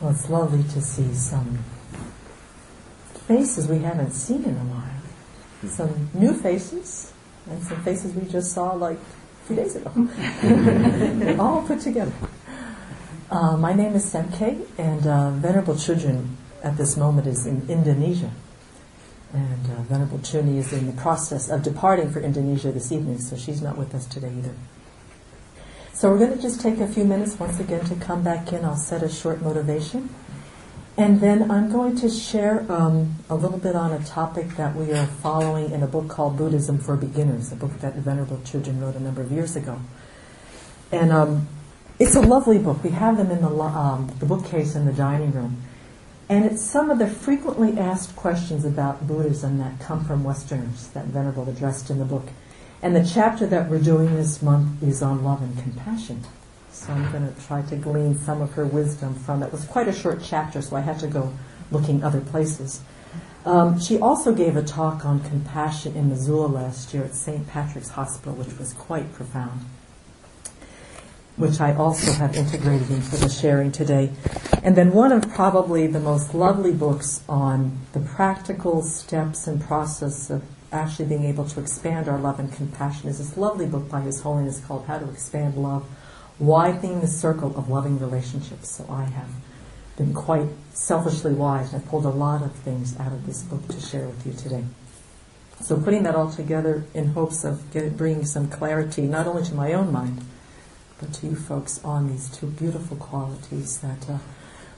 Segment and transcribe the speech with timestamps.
[0.00, 1.58] Well, it's lovely to see some
[3.26, 5.68] faces we haven't seen in a while.
[5.68, 7.12] Some new faces,
[7.50, 9.90] and some faces we just saw like a few days ago.
[11.42, 12.12] all put together.
[13.28, 16.28] Uh, my name is Semkye, and uh, Venerable Chodron
[16.62, 18.30] at this moment is in Indonesia.
[19.32, 23.36] And uh, Venerable Chonyi is in the process of departing for Indonesia this evening, so
[23.36, 24.54] she's not with us today either.
[25.98, 28.64] So we're going to just take a few minutes once again to come back in.
[28.64, 30.14] I'll set a short motivation.
[30.96, 34.92] And then I'm going to share um, a little bit on a topic that we
[34.92, 38.80] are following in a book called Buddhism for Beginners, a book that the Venerable Chodron
[38.80, 39.80] wrote a number of years ago.
[40.92, 41.48] And um,
[41.98, 42.84] it's a lovely book.
[42.84, 45.62] We have them in the, um, the bookcase in the dining room.
[46.28, 51.06] And it's some of the frequently asked questions about Buddhism that come from Westerners that
[51.06, 52.28] Venerable addressed in the book.
[52.80, 56.22] And the chapter that we're doing this month is on love and compassion.
[56.70, 59.46] So I'm going to try to glean some of her wisdom from it.
[59.46, 61.32] It was quite a short chapter, so I had to go
[61.72, 62.80] looking other places.
[63.44, 67.48] Um, she also gave a talk on compassion in Missoula last year at St.
[67.48, 69.62] Patrick's Hospital, which was quite profound,
[71.36, 74.12] which I also have integrated into the sharing today.
[74.62, 80.30] And then one of probably the most lovely books on the practical steps and process
[80.30, 84.00] of actually being able to expand our love and compassion is this lovely book by
[84.00, 85.86] His Holiness called How to Expand Love,
[86.38, 88.76] Widening the Circle of Loving Relationships.
[88.76, 89.28] So I have
[89.96, 93.66] been quite selfishly wise and I've pulled a lot of things out of this book
[93.68, 94.64] to share with you today.
[95.60, 99.72] So putting that all together in hopes of bringing some clarity, not only to my
[99.72, 100.22] own mind,
[101.00, 104.18] but to you folks on these two beautiful qualities that uh,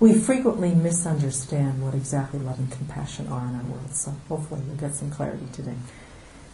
[0.01, 3.95] we frequently misunderstand what exactly love and compassion are in our world.
[3.95, 5.77] So hopefully we'll get some clarity today.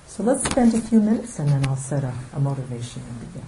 [0.09, 3.47] So let's spend a few minutes and then I'll set a, a motivation and begin.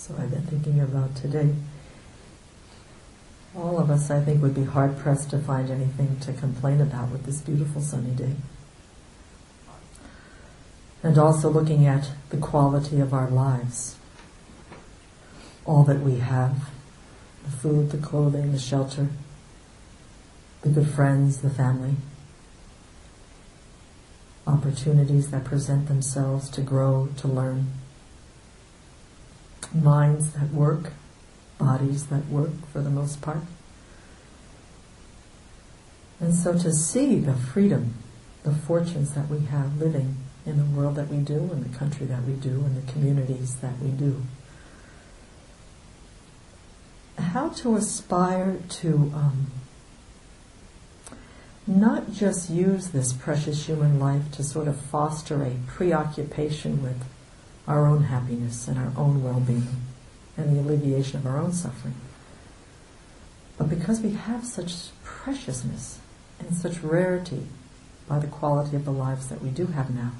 [0.00, 1.54] So I've been thinking about today.
[3.54, 7.10] All of us, I think, would be hard pressed to find anything to complain about
[7.10, 8.36] with this beautiful sunny day.
[11.02, 13.96] And also looking at the quality of our lives.
[15.66, 16.70] All that we have
[17.44, 19.08] the food, the clothing, the shelter,
[20.62, 21.96] the good friends, the family,
[24.46, 27.66] opportunities that present themselves to grow, to learn
[29.74, 30.92] minds that work,
[31.58, 33.42] bodies that work for the most part.
[36.18, 37.94] And so to see the freedom,
[38.42, 42.06] the fortunes that we have living in the world that we do, in the country
[42.06, 44.22] that we do, in the communities that we do.
[47.18, 49.50] How to aspire to um,
[51.66, 57.04] not just use this precious human life to sort of foster a preoccupation with
[57.66, 59.68] our own happiness and our own well-being
[60.36, 61.94] and the alleviation of our own suffering,
[63.58, 65.98] but because we have such preciousness
[66.38, 67.46] and such rarity
[68.08, 70.12] by the quality of the lives that we do have now,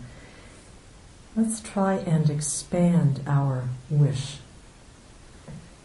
[1.34, 4.38] let's try and expand our wish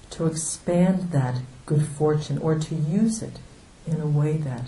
[0.09, 3.39] to expand that good fortune or to use it
[3.87, 4.65] in a way that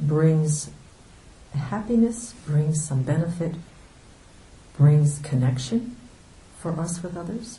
[0.00, 0.70] brings
[1.54, 3.54] happiness, brings some benefit,
[4.76, 5.96] brings connection
[6.60, 7.58] for us with others,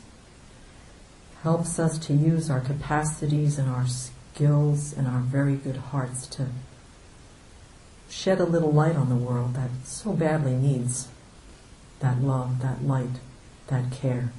[1.42, 6.46] helps us to use our capacities and our skills and our very good hearts to
[8.08, 11.08] shed a little light on the world that so badly needs
[12.00, 13.20] that love, that light,
[13.68, 14.32] that care,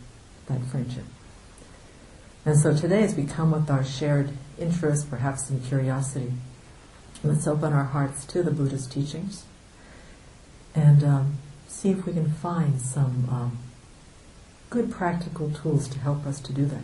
[0.48, 1.06] that friendship.
[2.46, 6.34] And so today, as we come with our shared interest, perhaps some curiosity,
[7.24, 9.46] let's open our hearts to the Buddha's teachings
[10.76, 11.38] and um,
[11.68, 13.58] see if we can find some um,
[14.74, 16.82] good practical tools to help us to do that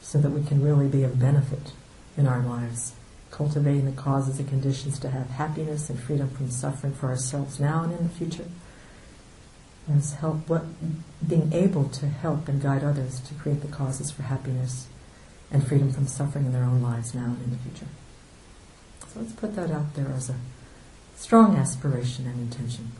[0.00, 1.70] so that we can really be of benefit
[2.16, 2.94] in our lives,
[3.30, 7.84] cultivating the causes and conditions to have happiness and freedom from suffering for ourselves now
[7.84, 8.50] and in the future
[9.96, 10.64] as help what
[11.26, 14.88] being able to help and guide others to create the causes for happiness
[15.52, 17.86] and freedom from suffering in their own lives now and in the future.
[19.12, 20.36] So let's put that out there as a
[21.14, 22.90] strong aspiration and intention.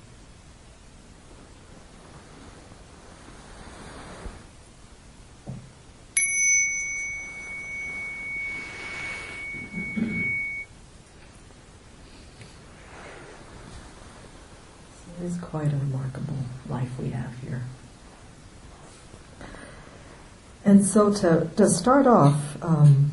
[15.22, 16.34] It is quite a remarkable
[16.68, 17.62] life we have here.
[20.72, 23.10] And so to, to start off um,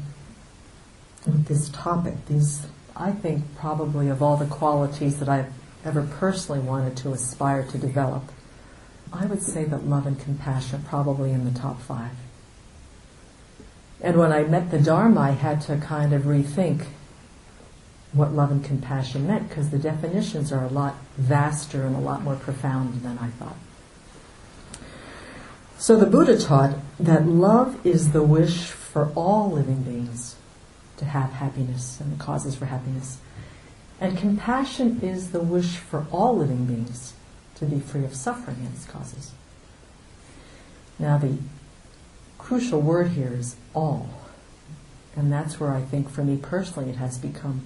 [1.25, 2.65] with this topic, these,
[2.95, 5.51] I think probably of all the qualities that I've
[5.83, 8.23] ever personally wanted to aspire to develop,
[9.11, 12.13] I would say that love and compassion are probably in the top five.
[14.00, 16.85] And when I met the Dharma, I had to kind of rethink
[18.13, 22.23] what love and compassion meant because the definitions are a lot vaster and a lot
[22.23, 23.57] more profound than I thought.
[25.79, 30.35] So the Buddha taught that love is the wish for all living beings
[30.97, 33.19] to have happiness and the causes for happiness.
[34.01, 37.13] And compassion is the wish for all living beings
[37.55, 39.31] to be free of suffering and its causes.
[40.99, 41.37] Now the
[42.37, 44.09] crucial word here is all.
[45.15, 47.65] And that's where I think for me personally it has become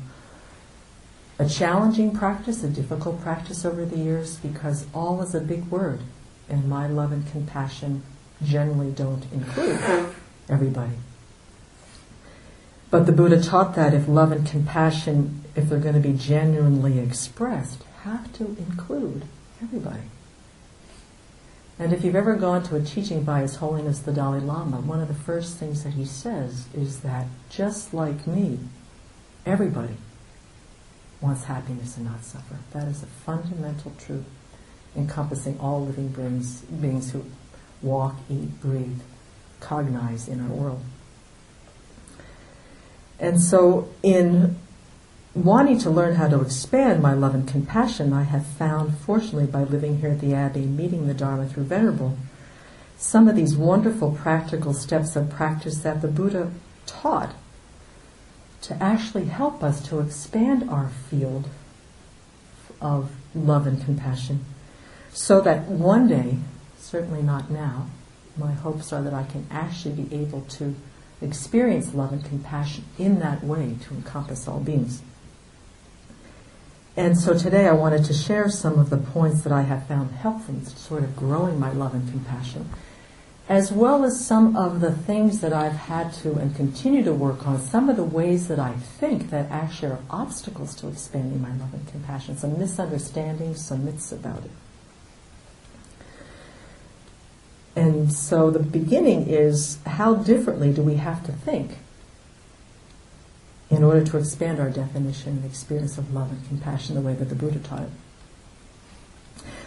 [1.40, 6.02] a challenging practice, a difficult practice over the years because all is a big word,
[6.50, 8.04] and my love and compassion
[8.44, 9.80] generally don't include
[10.50, 10.94] everybody.
[12.90, 17.00] But the Buddha taught that if love and compassion, if they're going to be genuinely
[17.00, 19.24] expressed, have to include
[19.62, 20.04] everybody.
[21.80, 25.02] And if you've ever gone to a teaching by His Holiness the Dalai Lama, one
[25.02, 28.60] of the first things that he says is that just like me,
[29.46, 29.96] everybody
[31.20, 32.58] wants happiness and not suffer.
[32.72, 34.26] That is a fundamental truth
[34.96, 37.26] encompassing all living beings, beings who
[37.82, 39.02] walk, eat, breathe,
[39.60, 40.82] cognize in our world.
[43.20, 44.58] And so, in
[45.34, 49.64] wanting to learn how to expand my love and compassion, I have found, fortunately, by
[49.64, 52.18] living here at the Abbey, meeting the Dharma through Venerable,
[52.98, 56.52] some of these wonderful practical steps of practice that the Buddha
[56.86, 57.34] taught
[58.62, 61.50] to actually help us to expand our field
[62.82, 64.46] of love and compassion
[65.14, 66.38] so that one day,
[66.78, 67.88] certainly not now,
[68.38, 70.76] my hopes are that I can actually be able to
[71.22, 75.02] experience love and compassion in that way to encompass all beings.
[76.98, 80.12] And so today I wanted to share some of the points that I have found
[80.12, 82.70] helpful in sort of growing my love and compassion
[83.50, 87.46] as well as some of the things that I've had to and continue to work
[87.46, 91.50] on, some of the ways that I think that actually are obstacles to expanding my
[91.50, 94.52] love and compassion, some misunderstandings, some myths about it.
[97.76, 101.78] And so the beginning is how differently do we have to think
[103.70, 107.30] in order to expand our definition and experience of love and compassion the way that
[107.30, 107.90] the Buddha taught it.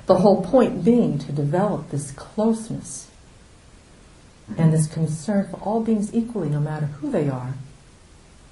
[0.07, 3.11] The whole point being to develop this closeness
[4.57, 7.55] and this concern for all beings equally, no matter who they are,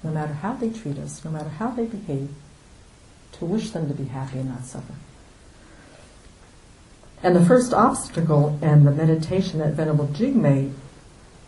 [0.03, 2.29] no matter how they treat us, no matter how they behave,
[3.33, 4.93] to wish them to be happy and not suffer.
[7.23, 10.73] And the first obstacle and the meditation that Venerable Jigme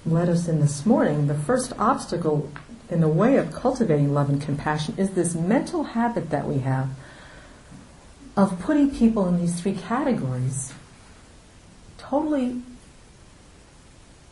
[0.06, 2.52] led us in this morning, the first obstacle
[2.90, 6.90] in the way of cultivating love and compassion is this mental habit that we have
[8.36, 10.74] of putting people in these three categories.
[11.98, 12.62] Totally,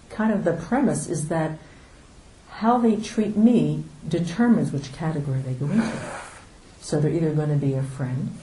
[0.10, 1.58] kind of the premise is that
[2.50, 6.00] how they treat me determines which category they go into.
[6.80, 8.38] So they're either going to be a friend,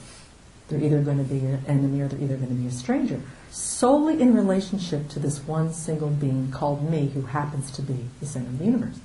[0.73, 3.21] they're either going to be an enemy, or they're either going to be a stranger,
[3.51, 8.25] solely in relationship to this one single being called me, who happens to be the
[8.25, 8.99] center of the universe.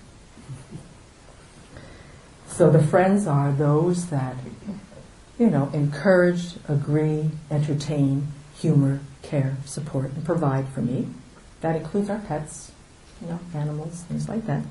[2.47, 4.35] So the friends are those that,
[5.39, 11.07] you know, encourage, agree, entertain, humor, care, support, and provide for me.
[11.61, 12.73] That includes our pets,
[13.21, 14.65] you know, animals, things like that.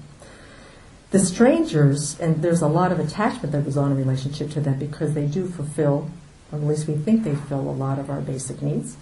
[1.12, 4.78] The strangers, and there's a lot of attachment that goes on in relationship to them
[4.80, 6.10] because they do fulfill,
[6.52, 8.98] or at least we think they fill a lot of our basic needs.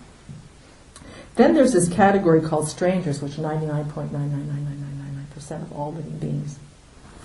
[1.36, 6.58] Then there's this category called strangers, which 99.99999% of all living beings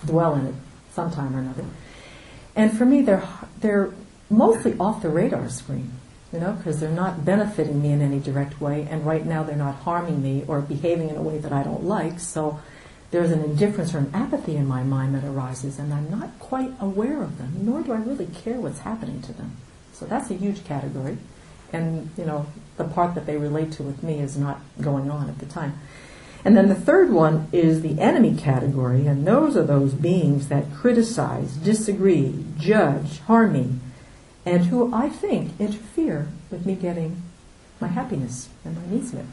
[0.05, 0.55] dwell in it
[0.93, 1.65] sometime or another.
[2.57, 3.27] And for me, they're
[3.61, 3.95] they're
[4.29, 5.93] mostly off the radar screen,
[6.33, 9.57] you know, because they're not benefiting me in any direct way, and right now they're
[9.57, 12.19] not harming me or behaving in a way that I don't like.
[12.19, 12.61] So
[13.13, 16.73] there's an indifference or an apathy in my mind that arises, and I'm not quite
[16.81, 19.57] aware of them, nor do I really care what's happening to them.
[20.01, 21.19] So that's a huge category,
[21.75, 22.47] and you know,
[22.79, 25.79] the part that they relate to with me is not going on at the time.
[26.43, 30.73] And then the third one is the enemy category, and those are those beings that
[30.73, 33.75] criticize, disagree, judge, harm me,
[34.47, 37.23] and who I think interfere with me getting
[37.79, 39.27] my happiness and my needs met.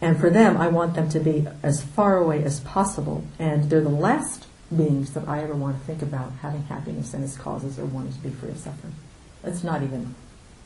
[0.00, 3.82] And for them, I want them to be as far away as possible, and they're
[3.82, 7.78] the last beings that I ever want to think about having happiness and its causes
[7.78, 8.94] or wanting to be free of suffering.
[9.42, 10.14] It's not even,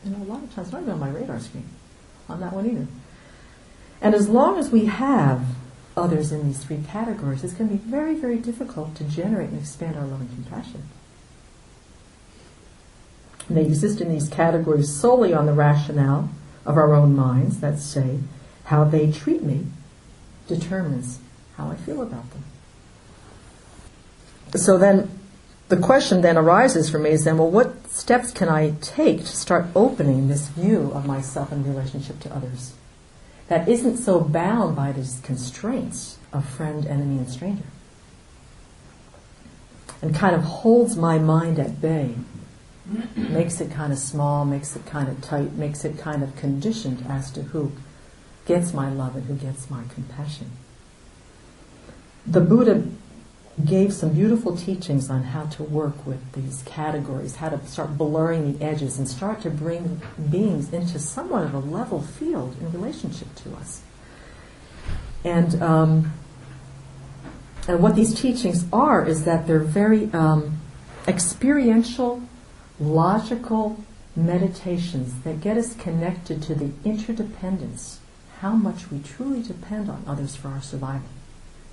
[0.05, 1.69] you know, a lot of times not even on my radar screen,
[2.28, 2.87] on that one either.
[4.00, 5.45] And as long as we have
[5.97, 9.59] others in these three categories, it's going to be very, very difficult to generate and
[9.59, 10.85] expand our love and compassion.
[13.50, 16.31] They exist in these categories solely on the rationale
[16.64, 18.21] of our own minds that say
[18.64, 19.67] how they treat me
[20.47, 21.19] determines
[21.57, 22.45] how I feel about them.
[24.55, 25.11] So then
[25.69, 29.26] the question then arises for me is then, well, what steps can I take to
[29.26, 32.73] start opening this view of myself in relationship to others?
[33.49, 37.64] that isn't so bound by these constraints of friend, enemy, and stranger.
[40.00, 42.14] And kind of holds my mind at bay,
[43.17, 47.05] makes it kind of small, makes it kind of tight, makes it kind of conditioned
[47.09, 47.73] as to who
[48.47, 50.50] gets my love and who gets my compassion.
[52.26, 52.85] The Buddha
[53.65, 58.53] gave some beautiful teachings on how to work with these categories, how to start blurring
[58.53, 60.00] the edges and start to bring
[60.31, 63.83] beings into somewhat of a level field in relationship to us.
[65.25, 66.12] And um,
[67.69, 70.59] and what these teachings are is that they're very um,
[71.07, 72.23] experiential,
[72.81, 73.85] logical
[74.17, 78.00] meditations that get us connected to the interdependence,
[78.41, 81.11] how much we truly depend on others for our survival.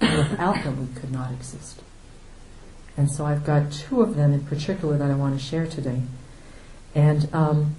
[0.01, 1.81] Without them, we could not exist.
[2.97, 6.01] And so I've got two of them in particular that I want to share today.
[6.93, 7.75] And, um,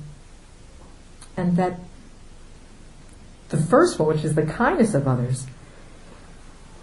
[1.37, 1.81] and that
[3.49, 5.47] the first one, which is the kindness of others,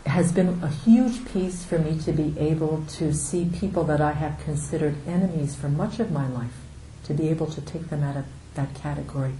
[0.05, 4.13] has been a huge piece for me to be able to see people that I
[4.13, 6.55] have considered enemies for much of my life,
[7.05, 8.25] to be able to take them out of
[8.55, 9.33] that category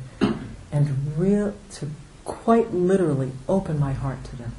[0.72, 1.90] and real to
[2.26, 4.54] quite literally open my heart to them.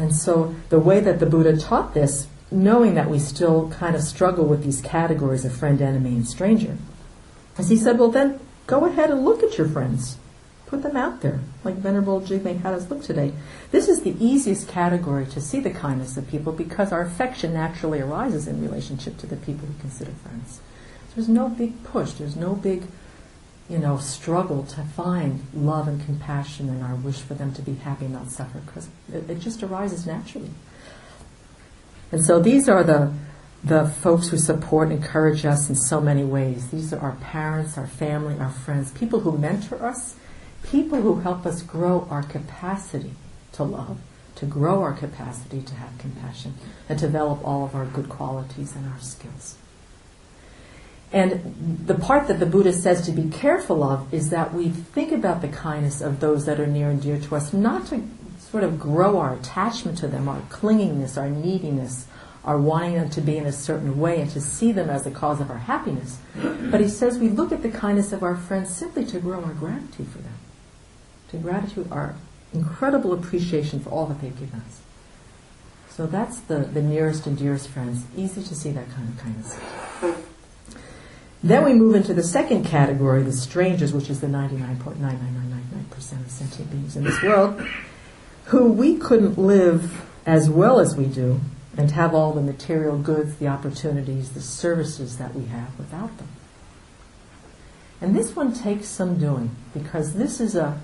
[0.00, 4.02] And so the way that the Buddha taught this, knowing that we still kind of
[4.02, 6.78] struggle with these categories of friend, enemy, and stranger,
[7.58, 10.16] is he said, well then go ahead and look at your friends.
[10.64, 13.34] Put them out there, like Venerable Jigme had us look today.
[13.72, 18.00] This is the easiest category to see the kindness of people because our affection naturally
[18.00, 20.60] arises in relationship to the people we consider friends.
[21.14, 22.84] There's no big push, there's no big
[23.70, 27.74] you know, struggle to find love and compassion and our wish for them to be
[27.74, 30.50] happy and not suffer because it, it, just arises naturally.
[32.10, 33.14] And so these are the
[33.62, 36.70] the folks who support and encourage us in so many ways.
[36.70, 40.16] These are our parents, our family, our friends, people who mentor us,
[40.62, 43.12] people who help us grow our capacity
[43.52, 43.98] to love,
[44.36, 46.54] to grow our capacity to have compassion,
[46.88, 49.58] and develop all of our good qualities and our skills.
[51.12, 55.10] And the part that the Buddha says to be careful of is that we think
[55.10, 58.02] about the kindness of those that are near and dear to us, not to
[58.38, 62.06] sort of grow our attachment to them, our clingingness, our neediness,
[62.44, 65.10] our wanting them to be in a certain way and to see them as the
[65.10, 66.18] cause of our happiness.
[66.70, 69.52] But he says we look at the kindness of our friends simply to grow our
[69.52, 70.34] gratitude for them,
[71.30, 72.14] to gratitude, our
[72.54, 74.80] incredible appreciation for all that they've given us.
[75.90, 78.04] So that's the, the nearest and dearest friends.
[78.16, 80.29] Easy to see that kind of kindness.
[81.42, 86.70] Then we move into the second category, the strangers, which is the 99.99999% of sentient
[86.70, 87.66] beings in this world,
[88.46, 91.40] who we couldn't live as well as we do
[91.76, 96.28] and have all the material goods, the opportunities, the services that we have without them.
[98.02, 100.80] And this one takes some doing because this is a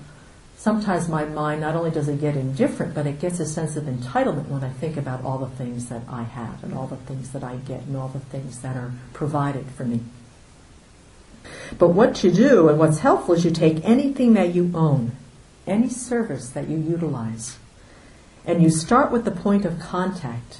[0.55, 3.83] sometimes my mind not only does it get indifferent, but it gets a sense of
[3.83, 7.31] entitlement when I think about all the things that I have and all the things
[7.31, 10.01] that I get and all the things that are provided for me.
[11.77, 15.11] But what you do and what's helpful is you take anything that you own,
[15.65, 17.57] any service that you utilize,
[18.45, 20.59] and you start with the point of contact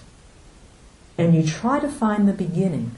[1.17, 2.91] and you try to find the beginning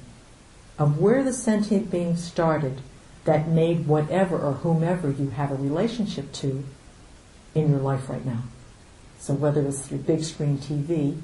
[0.77, 2.81] of where the sentient being started
[3.25, 6.63] that made whatever or whomever you have a relationship to
[7.53, 8.43] in your life right now.
[9.19, 11.19] So whether it's through big screen TV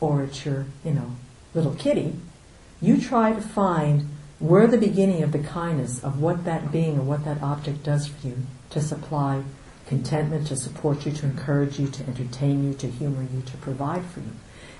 [0.00, 1.12] or it's your, you know,
[1.54, 2.14] little kitty,
[2.80, 4.08] you try to find
[4.44, 8.08] where the beginning of the kindness of what that being or what that object does
[8.08, 8.36] for you
[8.68, 9.42] to supply
[9.86, 14.04] contentment, to support you, to encourage you, to entertain you, to humor you, to provide
[14.04, 14.32] for you.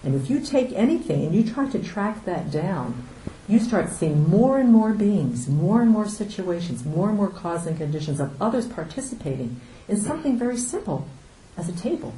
[0.03, 3.09] And if you take anything and you try to track that down,
[3.49, 7.69] you start seeing more and more beings, more and more situations, more and more causes
[7.69, 11.09] and conditions of others participating in something very simple
[11.57, 12.13] as a table.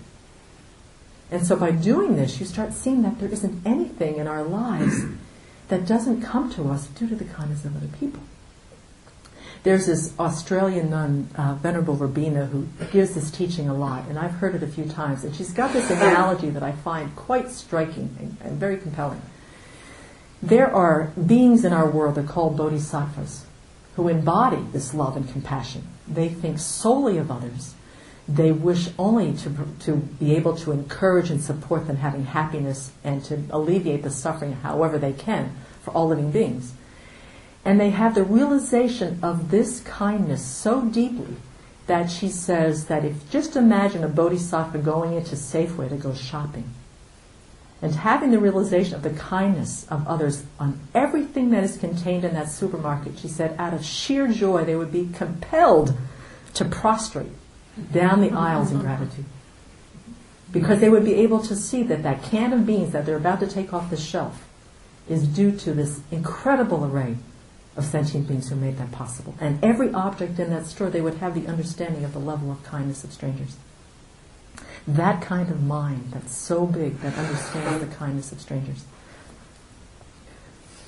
[1.31, 5.05] And so by doing this, you start seeing that there isn't anything in our lives
[5.69, 8.23] that doesn't come to us due to the kindness of other people.
[9.63, 14.33] There's this Australian nun, uh, Venerable Robina, who gives this teaching a lot, and I've
[14.33, 15.25] heard it a few times.
[15.25, 19.23] And she's got this analogy that I find quite striking and, and very compelling.
[20.41, 23.45] There are beings in our world, they're called bodhisattvas,
[23.97, 25.83] who embody this love and compassion.
[26.07, 27.75] They think solely of others.
[28.29, 33.25] They wish only to, to be able to encourage and support them having happiness and
[33.27, 36.73] to alleviate the suffering however they can for all living beings.
[37.65, 41.37] And they have the realization of this kindness so deeply
[41.87, 46.71] that she says that if just imagine a bodhisattva going into Safeway to go shopping
[47.83, 52.35] and having the realization of the kindness of others on everything that is contained in
[52.35, 55.97] that supermarket, she said out of sheer joy they would be compelled
[56.55, 57.31] to prostrate
[57.93, 59.25] down the aisles in gratitude.
[60.51, 63.41] Because they would be able to see that that can of beans that they're about
[63.41, 64.47] to take off the shelf
[65.09, 67.17] is due to this incredible array
[67.77, 69.35] of sentient beings who made that possible.
[69.41, 72.63] And every object in that store, they would have the understanding of the level of
[72.65, 73.57] kindness of strangers.
[74.89, 78.85] That kind of mind that's so big that understands the kindness of strangers.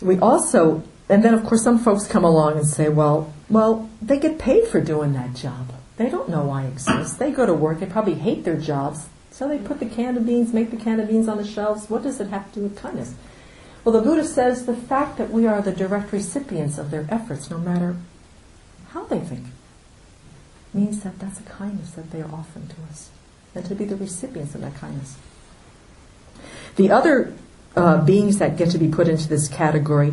[0.00, 4.18] We also, and then of course some folks come along and say, well, well, they
[4.18, 5.74] get paid for doing that job.
[5.98, 7.18] They don't know I exist.
[7.18, 10.24] They go to work, they probably hate their jobs, so they put the can of
[10.24, 11.90] beans, make the can of beans on the shelves.
[11.90, 13.14] What does it have to do with kindness?
[13.84, 17.50] Well, the Buddha says the fact that we are the direct recipients of their efforts,
[17.50, 17.96] no matter
[18.90, 19.46] how they think,
[20.72, 23.10] means that that's a kindness that they are offering to us,
[23.54, 25.16] and to be the recipients of that kindness.
[26.76, 27.34] The other
[27.74, 30.12] uh, beings that get to be put into this category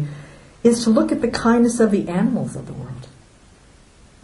[0.63, 3.07] is to look at the kindness of the animals of the world.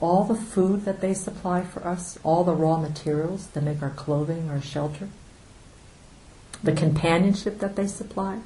[0.01, 3.91] All the food that they supply for us, all the raw materials that make our
[3.91, 5.07] clothing, our shelter,
[6.63, 8.39] the companionship that they supply,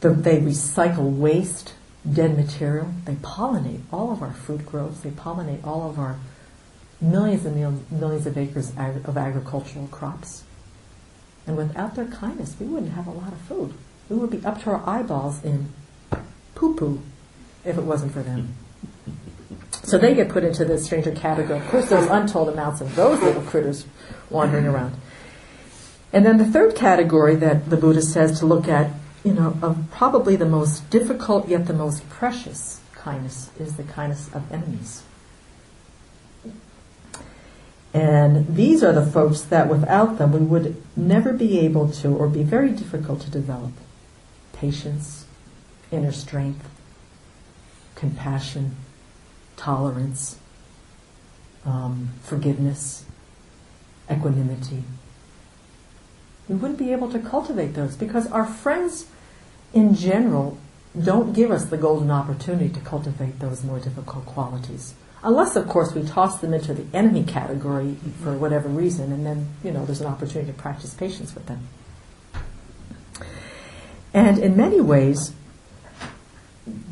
[0.00, 1.74] the, they recycle waste,
[2.10, 2.92] dead material.
[3.04, 5.00] They pollinate all of our fruit groves.
[5.00, 6.18] They pollinate all of our
[7.00, 10.44] millions and millions of acres of agricultural crops.
[11.46, 13.74] And without their kindness, we wouldn't have a lot of food.
[14.08, 15.72] We would be up to our eyeballs in
[16.54, 17.02] poo poo
[17.64, 18.54] if it wasn't for them.
[19.88, 21.58] So they get put into the stranger category.
[21.58, 23.86] Of course, there's untold amounts of those little critters
[24.28, 24.74] wandering mm-hmm.
[24.74, 24.94] around.
[26.12, 28.90] And then the third category that the Buddha says to look at
[29.24, 34.28] you know, of probably the most difficult yet the most precious kindness is the kindness
[34.32, 35.02] of enemies.
[37.92, 42.28] And these are the folks that without them we would never be able to, or
[42.28, 43.72] be very difficult to develop
[44.52, 45.26] patience,
[45.90, 46.68] inner strength,
[47.94, 48.76] compassion,
[49.58, 50.38] tolerance,
[51.66, 53.04] um, forgiveness,
[54.10, 54.84] equanimity.
[56.48, 59.06] We wouldn't be able to cultivate those because our friends
[59.72, 60.58] in general,
[61.00, 64.94] don't give us the golden opportunity to cultivate those more difficult qualities.
[65.22, 69.48] Unless, of course, we toss them into the enemy category for whatever reason, and then,
[69.62, 71.68] you know, there's an opportunity to practice patience with them.
[74.14, 75.32] And in many ways,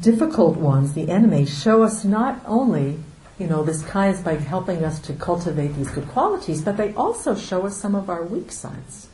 [0.01, 2.99] difficult ones, the enemy, show us not only,
[3.39, 7.35] you know, this kindness by helping us to cultivate these good qualities, but they also
[7.35, 9.09] show us some of our weak sides.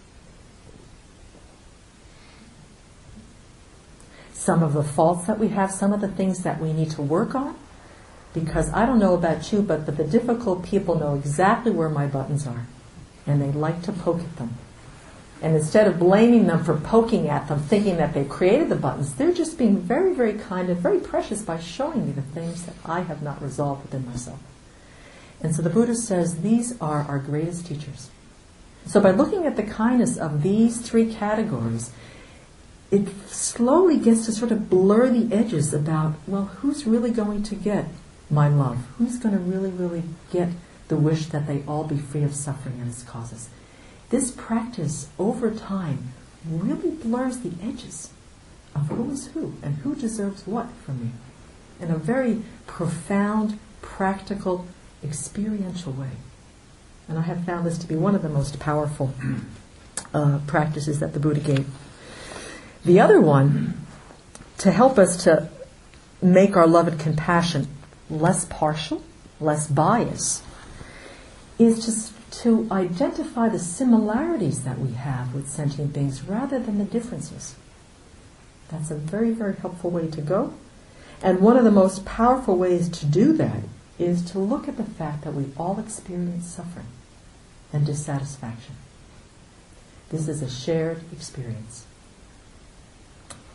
[4.33, 7.03] Some of the faults that we have, some of the things that we need to
[7.03, 7.55] work on,
[8.35, 12.07] because I don't know about you, but, but the difficult people know exactly where my
[12.07, 12.67] buttons are,
[13.27, 14.57] and they like to poke at them.
[15.43, 19.15] And instead of blaming them for poking at them, thinking that they created the buttons,
[19.15, 22.77] they're just being very, very kind and very precious by showing me the things that
[22.85, 24.39] I have not resolved within myself.
[25.43, 28.09] And so the Buddha says these are our greatest teachers.
[28.87, 31.91] So by looking at the kindness of these three categories,
[32.93, 37.57] it slowly gets to sort of blur the edges about, well, who's really going to
[37.57, 37.87] get
[38.31, 38.87] my love?
[38.99, 40.51] Who's going to really, really get
[40.87, 43.49] the wish that they all be free of suffering and its causes?
[44.13, 46.13] This practice over time
[46.47, 48.11] really blurs the edges
[48.75, 51.11] of who is who and who deserves what from me
[51.81, 54.67] in a very profound, practical,
[55.03, 56.11] experiential way.
[57.09, 59.15] And I have found this to be one of the most powerful
[60.13, 61.67] uh, practices that the Buddha gave.
[62.85, 63.87] The other one,
[64.59, 65.49] to help us to
[66.21, 67.67] make our love and compassion
[68.11, 69.03] less partial,
[69.41, 70.45] less biased,
[71.59, 76.85] is just to identify the similarities that we have with sentient beings rather than the
[76.85, 77.55] differences.
[78.69, 80.55] That's a very, very helpful way to go.
[81.23, 83.61] And one of the most powerful ways to do that
[83.99, 86.87] is to look at the fact that we all experience suffering
[87.73, 88.77] and dissatisfaction.
[90.09, 91.85] This is a shared experience.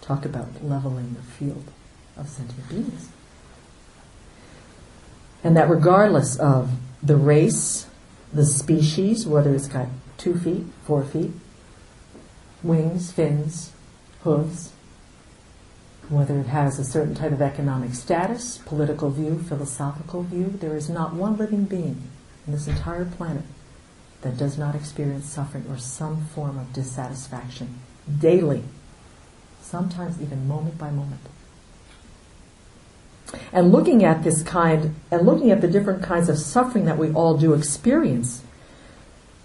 [0.02, 1.66] Talk about leveling the field
[2.16, 3.10] of sentient beings.
[5.44, 6.72] And that regardless of
[7.04, 7.88] the race,
[8.34, 9.88] the species, whether it's got
[10.18, 11.32] two feet, four feet,
[12.64, 13.72] wings, fins,
[14.24, 14.72] hooves,
[16.10, 20.90] whether it has a certain type of economic status, political view, philosophical view, there is
[20.90, 22.02] not one living being
[22.46, 23.44] in this entire planet
[24.22, 27.80] that does not experience suffering or some form of dissatisfaction
[28.20, 28.64] daily,
[29.62, 31.22] sometimes even moment by moment.
[33.52, 37.12] And looking at this kind, and looking at the different kinds of suffering that we
[37.12, 38.44] all do experience,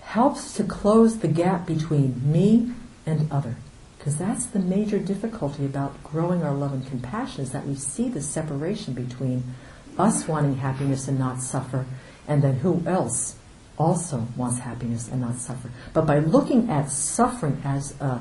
[0.02, 2.72] helps to close the gap between me
[3.06, 3.56] and other.
[3.98, 8.08] Because that's the major difficulty about growing our love and compassion is that we see
[8.08, 9.54] the separation between
[9.98, 11.86] us wanting happiness and not suffer,
[12.26, 13.36] and then who else
[13.78, 15.70] also wants happiness and not suffer.
[15.92, 18.20] But by looking at suffering as a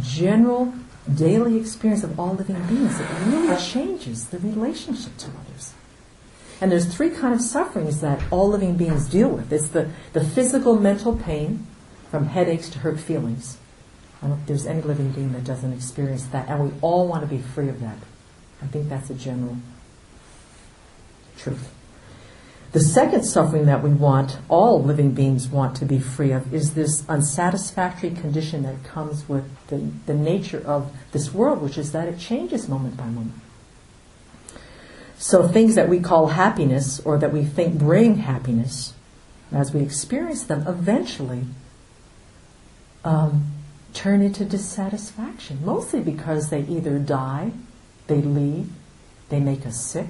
[0.00, 0.72] general
[1.12, 5.74] daily experience of all living beings, it really changes the relationship to others.
[6.60, 9.52] And there's three kind of sufferings that all living beings deal with.
[9.52, 11.66] It's the, the physical mental pain,
[12.14, 13.56] from headaches to hurt feelings.
[14.22, 17.22] I don't think there's any living being that doesn't experience that, and we all want
[17.22, 17.96] to be free of that.
[18.62, 19.56] I think that's a general
[21.36, 21.73] truth.
[22.74, 26.74] The second suffering that we want, all living beings want to be free of, is
[26.74, 32.08] this unsatisfactory condition that comes with the, the nature of this world, which is that
[32.08, 33.40] it changes moment by moment.
[35.18, 38.94] So things that we call happiness or that we think bring happiness,
[39.52, 41.44] as we experience them, eventually
[43.04, 43.52] um,
[43.92, 47.52] turn into dissatisfaction, mostly because they either die,
[48.08, 48.68] they leave,
[49.28, 50.08] they make us sick,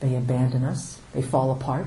[0.00, 1.86] they abandon us, they fall apart.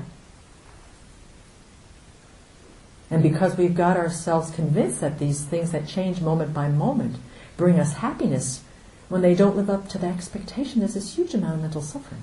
[3.10, 7.16] And because we've got ourselves convinced that these things that change moment by moment
[7.56, 8.62] bring us happiness,
[9.08, 12.22] when they don't live up to the expectation, there's this huge amount of mental suffering.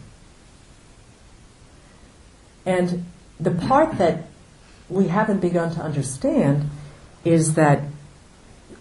[2.65, 3.05] And
[3.39, 4.27] the part that
[4.89, 6.69] we haven't begun to understand
[7.23, 7.83] is that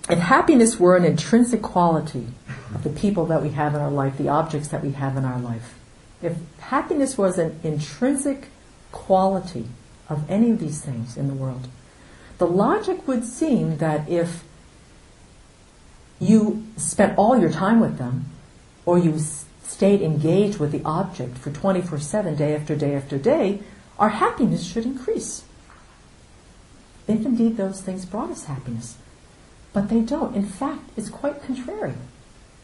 [0.08, 2.26] if happiness were an intrinsic quality
[2.74, 5.24] of the people that we have in our life, the objects that we have in
[5.24, 5.74] our life,
[6.24, 8.48] if happiness was an intrinsic
[8.92, 9.68] quality
[10.08, 11.68] of any of these things in the world,
[12.38, 14.42] the logic would seem that if
[16.18, 18.26] you spent all your time with them,
[18.86, 19.18] or you
[19.62, 23.60] stayed engaged with the object for 24 7, day after day after day,
[23.98, 25.44] our happiness should increase.
[27.06, 28.96] If indeed those things brought us happiness.
[29.72, 30.34] But they don't.
[30.34, 31.94] In fact, it's quite contrary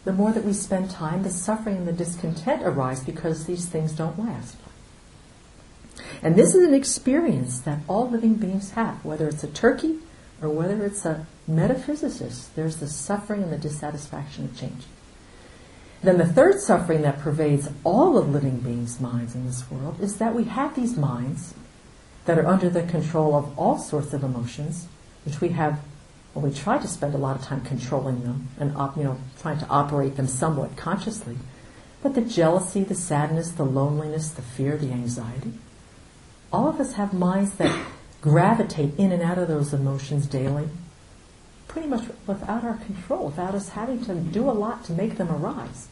[0.05, 3.93] the more that we spend time, the suffering and the discontent arise because these things
[3.93, 4.57] don't last.
[6.23, 9.99] And this is an experience that all living beings have, whether it's a turkey
[10.43, 12.49] or whether it's a metaphysicist.
[12.55, 14.85] There's the suffering and the dissatisfaction of change.
[16.03, 20.17] Then the third suffering that pervades all of living beings' minds in this world is
[20.17, 21.55] that we have these minds
[22.25, 24.89] that are under the control of all sorts of emotions,
[25.25, 25.81] which we have
[26.35, 29.59] well, we try to spend a lot of time controlling them and you know trying
[29.59, 31.37] to operate them somewhat consciously.
[32.03, 35.53] But the jealousy, the sadness, the loneliness, the fear, the anxiety,
[36.53, 37.87] all of us have minds that
[38.21, 40.69] gravitate in and out of those emotions daily,
[41.69, 45.31] pretty much without our control, without us having to do a lot to make them
[45.31, 45.89] arise.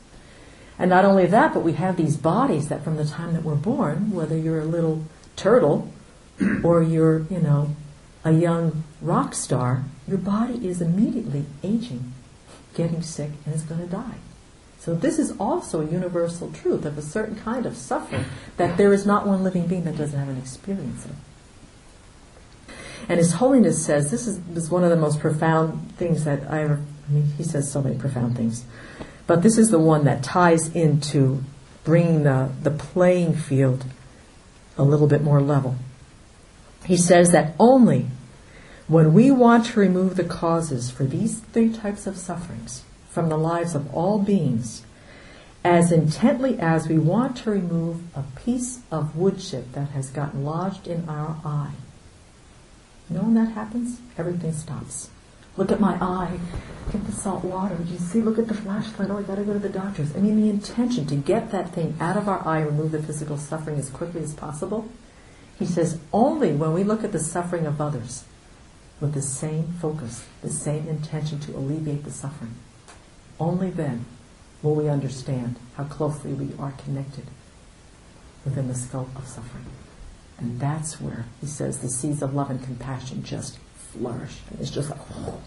[0.78, 3.56] And not only that, but we have these bodies that from the time that we're
[3.56, 5.04] born, whether you're a little
[5.36, 5.92] turtle
[6.62, 7.74] or you're, you know,
[8.24, 12.12] a young rock star, your body is immediately aging,
[12.74, 14.16] getting sick, and is going to die.
[14.78, 18.24] So this is also a universal truth of a certain kind of suffering
[18.56, 21.16] that there is not one living being that doesn't have an experience of.
[23.08, 26.62] And His Holiness says this is, is one of the most profound things that I
[26.62, 26.80] ever.
[27.08, 28.64] I mean, he says so many profound things,
[29.26, 31.42] but this is the one that ties into
[31.84, 33.84] bringing the, the playing field
[34.76, 35.76] a little bit more level.
[36.84, 38.06] He says that only
[38.88, 43.36] when we want to remove the causes for these three types of sufferings from the
[43.36, 44.82] lives of all beings,
[45.62, 50.42] as intently as we want to remove a piece of wood chip that has gotten
[50.42, 51.72] lodged in our eye.
[53.10, 54.00] You know when that happens?
[54.16, 55.10] Everything stops.
[55.58, 56.38] Look at my eye.
[56.90, 57.76] Get the salt water.
[57.84, 58.22] You see?
[58.22, 59.10] Look at the flashlight.
[59.10, 60.14] Oh, I gotta go to the doctor's.
[60.14, 63.36] I mean, the intention to get that thing out of our eye, remove the physical
[63.36, 64.88] suffering as quickly as possible.
[65.58, 68.24] He says, only when we look at the suffering of others
[69.00, 72.54] with the same focus, the same intention to alleviate the suffering,
[73.38, 74.04] only then
[74.62, 77.24] will we understand how closely we are connected
[78.44, 79.66] within the scope of suffering.
[80.38, 84.38] And that's where he says the seeds of love and compassion just flourish.
[84.60, 85.40] It's just like, oh,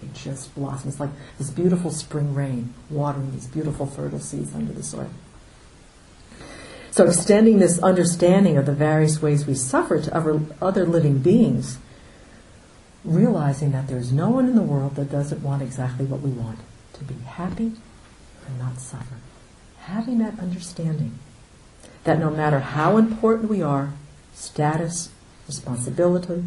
[0.00, 0.88] they just blossom.
[0.88, 5.10] It's like this beautiful spring rain watering these beautiful fertile seeds under the soil.
[6.90, 11.78] So extending this understanding of the various ways we suffer to other, other living beings,
[13.06, 16.58] realizing that there's no one in the world that doesn't want exactly what we want,
[16.94, 17.72] to be happy
[18.46, 19.16] and not suffer.
[19.80, 21.18] Having that understanding
[22.04, 23.92] that no matter how important we are,
[24.34, 25.10] status,
[25.46, 26.44] responsibility,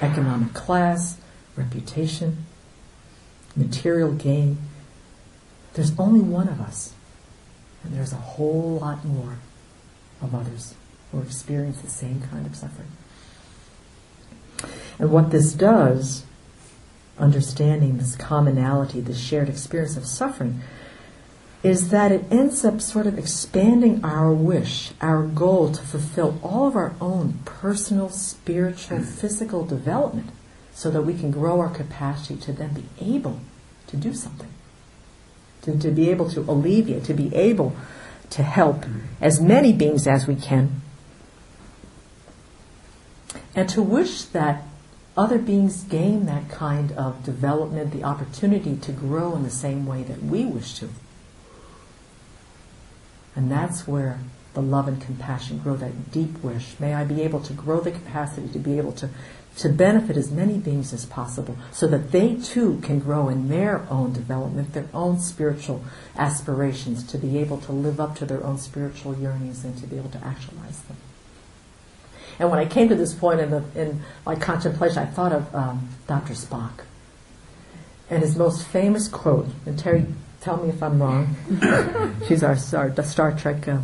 [0.00, 1.18] economic class,
[1.56, 2.44] reputation,
[3.56, 4.58] material gain,
[5.74, 6.92] there's only one of us.
[7.84, 9.38] And there's a whole lot more
[10.20, 10.74] of others
[11.10, 12.90] who experience the same kind of suffering.
[14.98, 16.24] And what this does,
[17.18, 20.60] understanding this commonality, this shared experience of suffering,
[21.62, 26.66] is that it ends up sort of expanding our wish, our goal to fulfill all
[26.66, 29.04] of our own personal, spiritual, mm.
[29.04, 30.30] physical development
[30.72, 33.40] so that we can grow our capacity to then be able
[33.86, 34.48] to do something.
[35.62, 37.76] To, to be able to alleviate, to be able
[38.30, 39.02] to help mm.
[39.20, 40.80] as many beings as we can.
[43.60, 44.62] And to wish that
[45.18, 50.02] other beings gain that kind of development, the opportunity to grow in the same way
[50.02, 50.88] that we wish to.
[53.36, 54.20] And that's where
[54.54, 56.80] the love and compassion grow that deep wish.
[56.80, 59.10] May I be able to grow the capacity to be able to,
[59.58, 63.86] to benefit as many beings as possible so that they too can grow in their
[63.90, 65.84] own development, their own spiritual
[66.16, 69.98] aspirations, to be able to live up to their own spiritual yearnings and to be
[69.98, 70.96] able to actualize them.
[72.40, 75.54] And when I came to this point in, the, in my contemplation, I thought of
[75.54, 76.32] um, Dr.
[76.32, 76.84] Spock
[78.08, 79.46] and his most famous quote.
[79.66, 80.06] And Terry,
[80.40, 81.36] tell me if I'm wrong.
[82.26, 83.80] She's our, our Star Trek uh,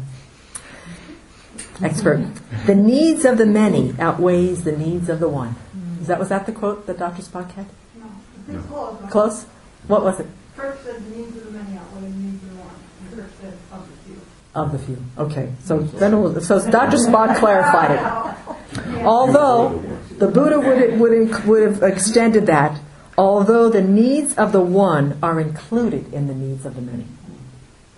[1.83, 2.27] expert.
[2.65, 5.55] The needs of the many outweighs the needs of the one.
[6.01, 7.21] Is that was that the quote that Dr.
[7.21, 7.67] Spock had?
[8.49, 8.63] No.
[8.63, 9.11] Close.
[9.11, 9.45] Close.
[9.87, 10.27] What was it?
[10.57, 12.75] Kirk said the needs of the many outweigh the needs of the one.
[13.03, 14.21] And Kirk said of the few.
[14.55, 15.05] Of the few.
[15.19, 15.53] Okay.
[15.65, 16.97] So then, so Dr.
[16.97, 18.36] Spock clarified it.
[19.07, 19.83] Although
[20.19, 22.81] the Buddha would would would have extended that,
[23.17, 27.07] although the needs of the one are included in the needs of the many.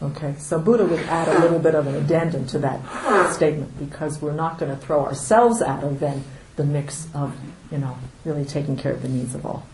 [0.01, 4.23] Okay, so Buddha would add a little bit of an addendum to that statement because
[4.23, 6.23] we're not going to throw ourselves out of then
[6.55, 7.35] the mix of,
[7.71, 9.67] you know, really taking care of the needs of all.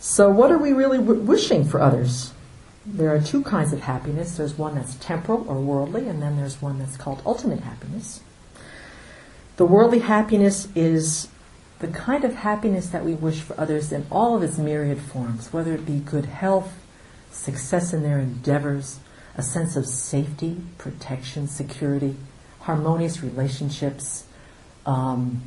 [0.00, 2.32] So, what are we really w- wishing for others?
[2.86, 4.36] There are two kinds of happiness.
[4.36, 8.20] There's one that's temporal or worldly, and then there's one that's called ultimate happiness.
[9.60, 11.28] The worldly happiness is
[11.80, 15.52] the kind of happiness that we wish for others in all of its myriad forms,
[15.52, 16.72] whether it be good health,
[17.30, 19.00] success in their endeavors,
[19.36, 22.16] a sense of safety, protection, security,
[22.60, 24.24] harmonious relationships,
[24.86, 25.42] um,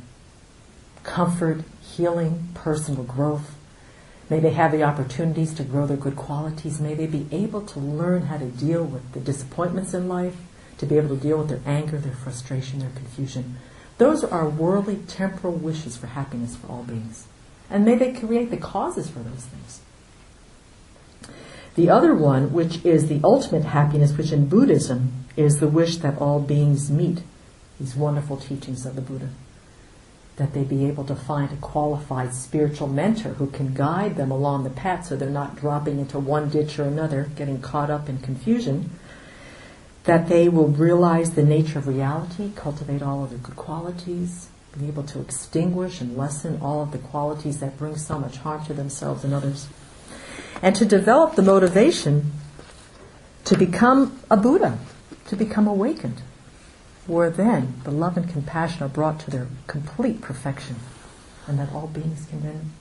[1.02, 3.56] comfort, healing, personal growth.
[4.30, 6.80] May they have the opportunities to grow their good qualities.
[6.80, 10.36] May they be able to learn how to deal with the disappointments in life,
[10.78, 13.56] to be able to deal with their anger, their frustration, their confusion.
[13.98, 17.26] Those are worldly, temporal wishes for happiness for all beings.
[17.70, 19.80] And may they create the causes for those things.
[21.76, 26.18] The other one, which is the ultimate happiness, which in Buddhism is the wish that
[26.18, 27.22] all beings meet
[27.80, 29.30] these wonderful teachings of the Buddha.
[30.36, 34.64] that they be able to find a qualified spiritual mentor who can guide them along
[34.64, 38.18] the path so they're not dropping into one ditch or another, getting caught up in
[38.18, 38.90] confusion.
[40.04, 44.88] That they will realize the nature of reality, cultivate all of the good qualities, be
[44.88, 48.74] able to extinguish and lessen all of the qualities that bring so much harm to
[48.74, 49.68] themselves and others.
[50.62, 52.32] And to develop the motivation
[53.44, 54.78] to become a Buddha,
[55.28, 56.22] to become awakened,
[57.06, 60.76] where then the love and compassion are brought to their complete perfection,
[61.46, 62.72] and that all beings can then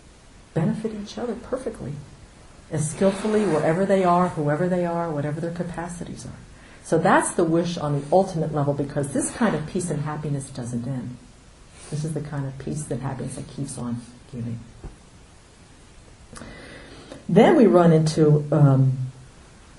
[0.54, 1.94] benefit each other perfectly,
[2.72, 6.40] as skillfully wherever they are, whoever they are, whatever their capacities are.
[6.84, 10.50] So that's the wish on the ultimate level because this kind of peace and happiness
[10.50, 11.18] doesn't end.
[11.90, 14.60] This is the kind of peace and happiness that keeps on giving.
[17.30, 18.98] Then we run into um,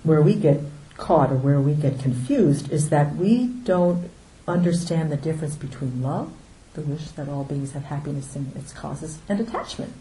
[0.03, 0.61] where we get
[0.97, 4.11] caught or where we get confused is that we don't
[4.49, 6.33] understand the difference between love,
[6.75, 9.93] the wish that all beings have happiness in its causes, and attachment.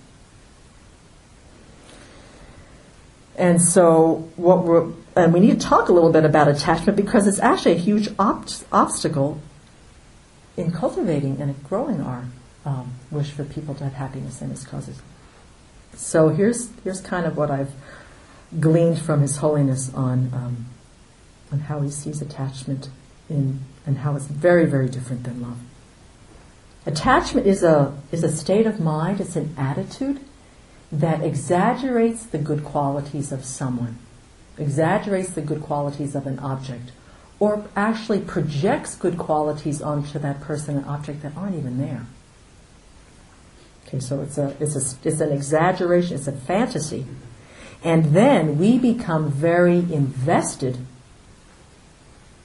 [3.35, 7.27] And so, what we're, and we need to talk a little bit about attachment because
[7.27, 9.41] it's actually a huge op- obstacle
[10.55, 12.25] in cultivating and growing our
[12.65, 15.01] um, wish for people to have happiness in its causes.
[15.95, 17.71] So here's here's kind of what I've
[18.59, 20.65] gleaned from His Holiness on um,
[21.51, 22.89] on how he sees attachment
[23.29, 25.59] in and how it's very very different than love.
[26.85, 29.21] Attachment is a is a state of mind.
[29.21, 30.19] It's an attitude
[30.99, 33.97] that exaggerates the good qualities of someone,
[34.58, 36.91] exaggerates the good qualities of an object,
[37.39, 42.06] or actually projects good qualities onto that person and object that aren't even there.
[43.88, 47.06] Okay, so it's a it's a it's an exaggeration, it's a fantasy.
[47.84, 50.77] And then we become very invested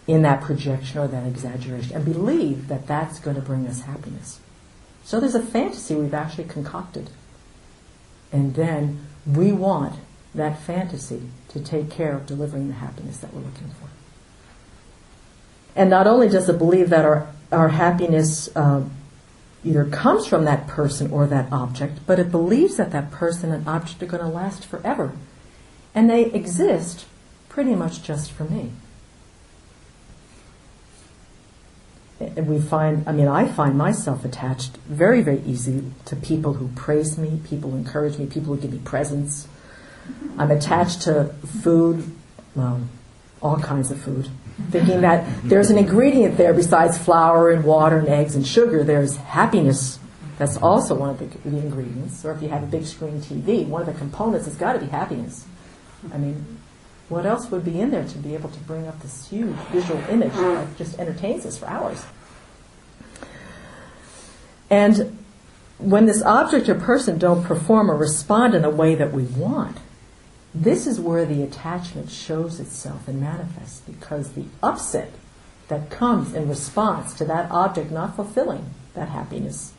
[0.07, 4.41] in that projection or that exaggeration and believe that that's going to bring us happiness.
[5.05, 7.11] So there's a fantasy we've actually concocted.
[8.33, 9.97] And then we want
[10.35, 13.89] that fantasy to take care of delivering the happiness that we're looking for.
[15.75, 18.83] And not only does it believe that our, our happiness uh,
[19.65, 23.67] either comes from that person or that object, but it believes that that person and
[23.69, 25.13] object are going to last forever.
[25.95, 27.07] And they exist
[27.49, 28.61] pretty much just for me.
[28.61, 28.73] And
[32.21, 37.17] we find, I mean, I find myself attached very, very easily to people who praise
[37.17, 39.47] me, people who encourage me, people who give me presents.
[40.37, 42.11] I'm attached to food,
[42.55, 42.81] well,
[43.41, 44.29] all kinds of food,
[44.71, 48.83] thinking that there's an ingredient there besides flour and water and eggs and sugar.
[48.83, 50.01] There's happiness.
[50.39, 52.25] That's also one of the, the ingredients.
[52.25, 54.81] Or if you have a big screen TV, one of the components has got to
[54.81, 55.47] be happiness.
[56.13, 56.58] I mean,
[57.09, 60.03] what else would be in there to be able to bring up this huge visual
[60.09, 60.55] image mm.
[60.55, 62.05] that just entertains us for hours?
[64.71, 65.19] And
[65.79, 69.79] when this object or person don't perform or respond in a way that we want,
[70.55, 75.13] this is where the attachment shows itself and manifests because the upset
[75.69, 79.73] that comes in response to that object not fulfilling that happiness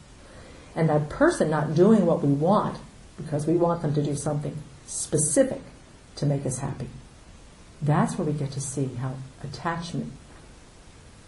[0.76, 2.78] and that person not doing what we want
[3.18, 5.62] because we want them to do something specific
[6.16, 6.88] to make us happy.
[7.82, 10.12] That's where we get to see how attachment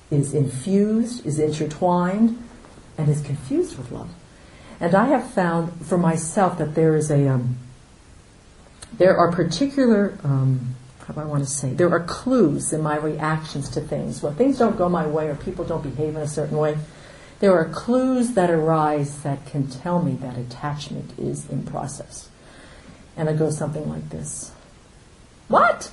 [0.09, 2.37] is infused, is intertwined,
[2.97, 4.09] and is confused with love.
[4.79, 7.57] And I have found for myself that there is a um,
[8.97, 12.97] there are particular, um, how do I want to say, there are clues in my
[12.97, 14.21] reactions to things.
[14.21, 16.77] When things don't go my way or people don't behave in a certain way,
[17.39, 22.29] there are clues that arise that can tell me that attachment is in process.
[23.17, 24.51] And it goes something like this
[25.47, 25.91] What?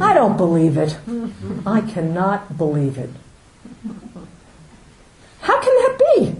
[0.00, 0.96] I don't believe it.
[1.66, 3.10] I cannot believe it.
[5.40, 6.36] How can that be?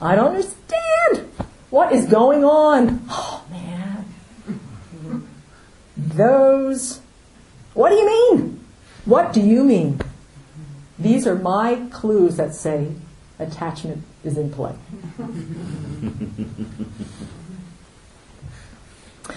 [0.00, 1.28] I don't understand.
[1.70, 3.04] What is going on?
[3.08, 4.04] Oh man,
[5.96, 7.00] those.
[7.74, 8.64] What do you mean?
[9.04, 10.00] What do you mean?
[10.98, 12.92] These are my clues that say
[13.38, 14.74] attachment is in play.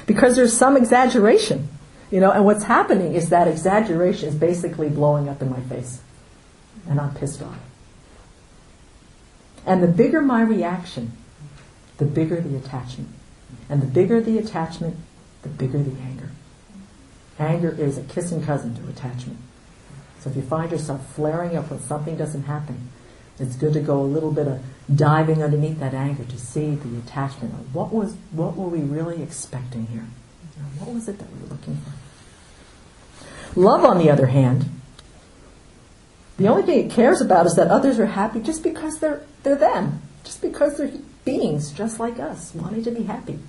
[0.05, 1.69] because there's some exaggeration,
[2.11, 6.01] you know, and what's happening is that exaggeration is basically blowing up in my face.
[6.87, 7.57] And I'm pissed off.
[9.65, 11.13] And the bigger my reaction,
[11.97, 13.09] the bigger the attachment.
[13.69, 14.97] And the bigger the attachment,
[15.41, 16.29] the bigger the anger.
[17.39, 19.39] Anger is a kissing cousin to attachment.
[20.19, 22.89] So if you find yourself flaring up when something doesn't happen,
[23.39, 24.61] it's good to go a little bit of
[24.93, 27.53] diving underneath that anger to see the attachment.
[27.73, 30.05] What was what were we really expecting here?
[30.79, 33.59] What was it that we were looking for?
[33.59, 34.69] Love, on the other hand,
[36.37, 39.55] The only thing it cares about is that others are happy just because they're, they're
[39.55, 40.91] them, just because they're
[41.23, 43.39] beings just like us, wanting to be happy.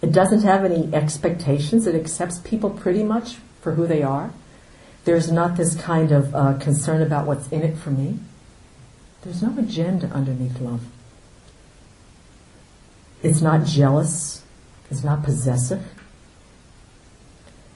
[0.00, 1.86] It doesn't have any expectations.
[1.86, 4.32] It accepts people pretty much for who they are.
[5.04, 8.18] There's not this kind of uh, concern about what's in it for me.
[9.22, 10.82] There's no agenda underneath love.
[13.22, 14.42] It's not jealous.
[14.90, 15.84] It's not possessive.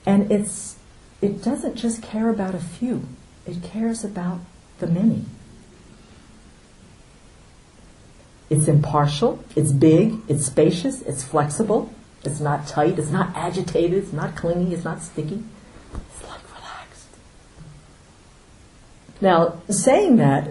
[0.07, 0.77] And it's,
[1.21, 3.07] it doesn't just care about a few.
[3.47, 4.41] It cares about
[4.79, 5.25] the many.
[8.49, 11.93] It's impartial, it's big, it's spacious, it's flexible,
[12.25, 15.45] it's not tight, it's not agitated, it's not clingy, it's not sticky.
[15.95, 17.07] It's like relaxed.
[19.21, 20.51] Now, saying that,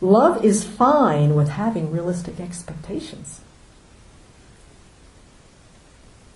[0.00, 3.41] love is fine with having realistic expectations.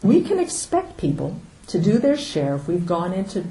[0.03, 3.45] We can expect people to do their share if we've gone into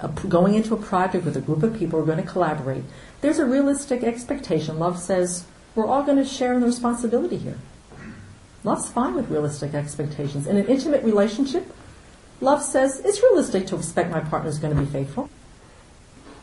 [0.00, 2.84] a, going into a project with a group of people who are going to collaborate.
[3.20, 4.78] There's a realistic expectation.
[4.78, 5.44] Love says,
[5.74, 7.58] we're all going to share in the responsibility here.
[8.64, 10.46] Love's fine with realistic expectations.
[10.46, 11.72] In an intimate relationship,
[12.40, 15.30] love says it's realistic to expect my partner is going to be faithful.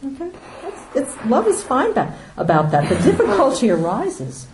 [0.05, 0.31] Okay,
[0.63, 1.91] it's, it's, love is fine
[2.37, 2.89] about that.
[2.89, 4.47] The difficulty arises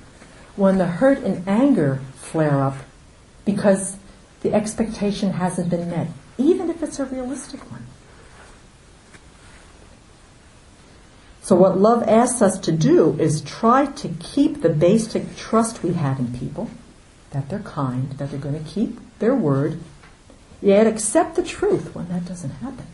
[0.56, 2.78] when the hurt and anger flare up
[3.46, 3.98] because
[4.42, 7.86] the expectation hasn't been met, even if it's a realistic one.
[11.42, 15.94] So, what love asks us to do is try to keep the basic trust we
[15.94, 16.70] have in people
[17.32, 19.80] that they're kind, that they're going to keep their word,
[20.62, 22.86] yet accept the truth when that doesn't happen.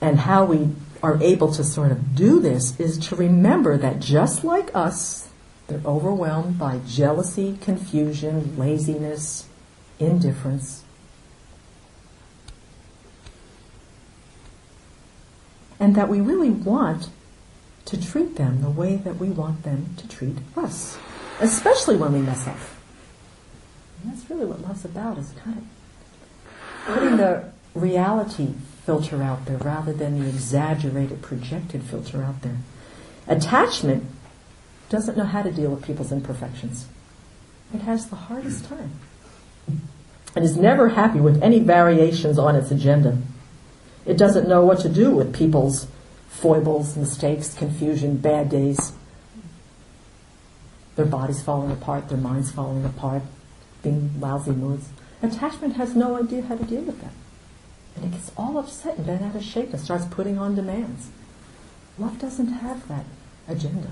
[0.00, 0.70] And how we
[1.02, 5.28] are able to sort of do this is to remember that just like us,
[5.72, 9.46] they're overwhelmed by jealousy, confusion, laziness,
[9.98, 10.84] indifference,
[15.80, 17.08] and that we really want
[17.86, 20.98] to treat them the way that we want them to treat us,
[21.40, 22.56] especially when we mess up.
[24.02, 28.54] And that's really what love's about, is kind of putting the reality
[28.84, 32.58] filter out there rather than the exaggerated, projected filter out there.
[33.26, 34.04] Attachment
[34.92, 36.86] doesn't know how to deal with people's imperfections.
[37.74, 38.92] It has the hardest time.
[40.36, 43.18] And is never happy with any variations on its agenda.
[44.04, 45.86] It doesn't know what to do with people's
[46.28, 48.92] foibles, mistakes, confusion, bad days.
[50.96, 53.22] Their bodies falling apart, their minds falling apart,
[53.82, 54.90] being lousy moods.
[55.22, 57.12] Attachment has no idea how to deal with that.
[57.96, 61.08] And it gets all upset and bent out of shape and starts putting on demands.
[61.98, 63.06] Love doesn't have that
[63.48, 63.90] agenda.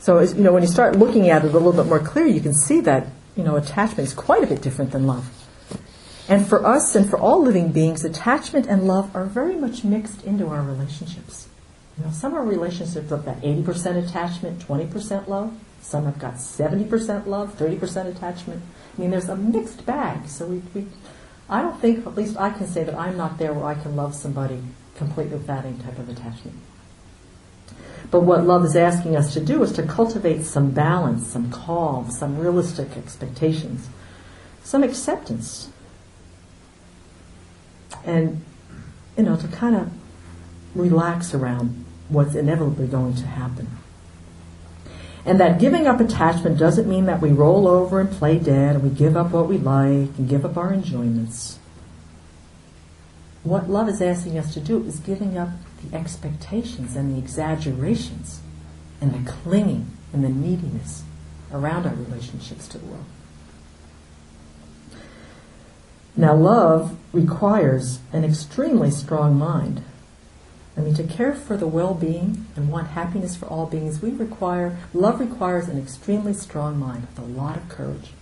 [0.00, 2.40] So, you know, when you start looking at it a little bit more clear, you
[2.40, 5.28] can see that, you know, attachment is quite a bit different than love.
[6.26, 10.24] And for us and for all living beings, attachment and love are very much mixed
[10.24, 11.48] into our relationships.
[11.98, 15.52] You know, some are relationships have got 80% attachment, 20% love.
[15.82, 18.62] Some have got 70% love, 30% attachment.
[18.96, 20.28] I mean, there's a mixed bag.
[20.28, 20.86] So we, we,
[21.50, 23.96] I don't think, at least I can say that I'm not there where I can
[23.96, 24.62] love somebody
[24.94, 26.56] completely without any type of attachment.
[28.10, 32.10] But what love is asking us to do is to cultivate some balance, some calm,
[32.10, 33.88] some realistic expectations,
[34.62, 35.70] some acceptance
[38.04, 38.42] and
[39.16, 39.90] you know to kind of
[40.74, 43.68] relax around what's inevitably going to happen.
[45.24, 48.84] And that giving up attachment doesn't mean that we roll over and play dead and
[48.84, 51.58] we give up what we like and give up our enjoyments.
[53.42, 55.50] What love is asking us to do is giving up
[55.82, 58.40] the expectations and the exaggerations
[59.00, 61.02] and the clinging and the neediness
[61.52, 63.04] around our relationships to the world.
[66.16, 69.82] Now, love requires an extremely strong mind.
[70.76, 74.78] I mean, to care for the well-being and want happiness for all beings, we require
[74.92, 78.12] love requires an extremely strong mind with a lot of courage.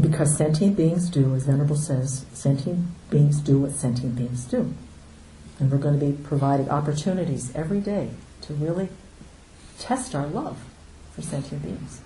[0.00, 4.72] Because sentient beings do, as Venerable says, sentient beings do what sentient beings do.
[5.58, 8.10] And we're going to be provided opportunities every day
[8.42, 8.88] to really
[9.78, 10.58] test our love
[11.12, 12.00] for sentient beings.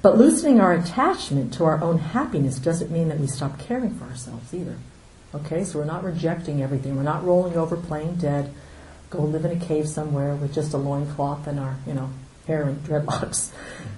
[0.00, 4.04] But loosening our attachment to our own happiness doesn't mean that we stop caring for
[4.04, 4.76] ourselves either.
[5.34, 6.96] Okay, so we're not rejecting everything.
[6.96, 8.52] We're not rolling over, playing dead,
[9.10, 12.10] go live in a cave somewhere with just a loincloth and our, you know,
[12.46, 13.50] hair and dreadlocks.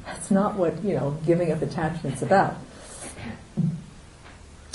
[0.06, 2.56] That's not what, you know, giving up attachment's about.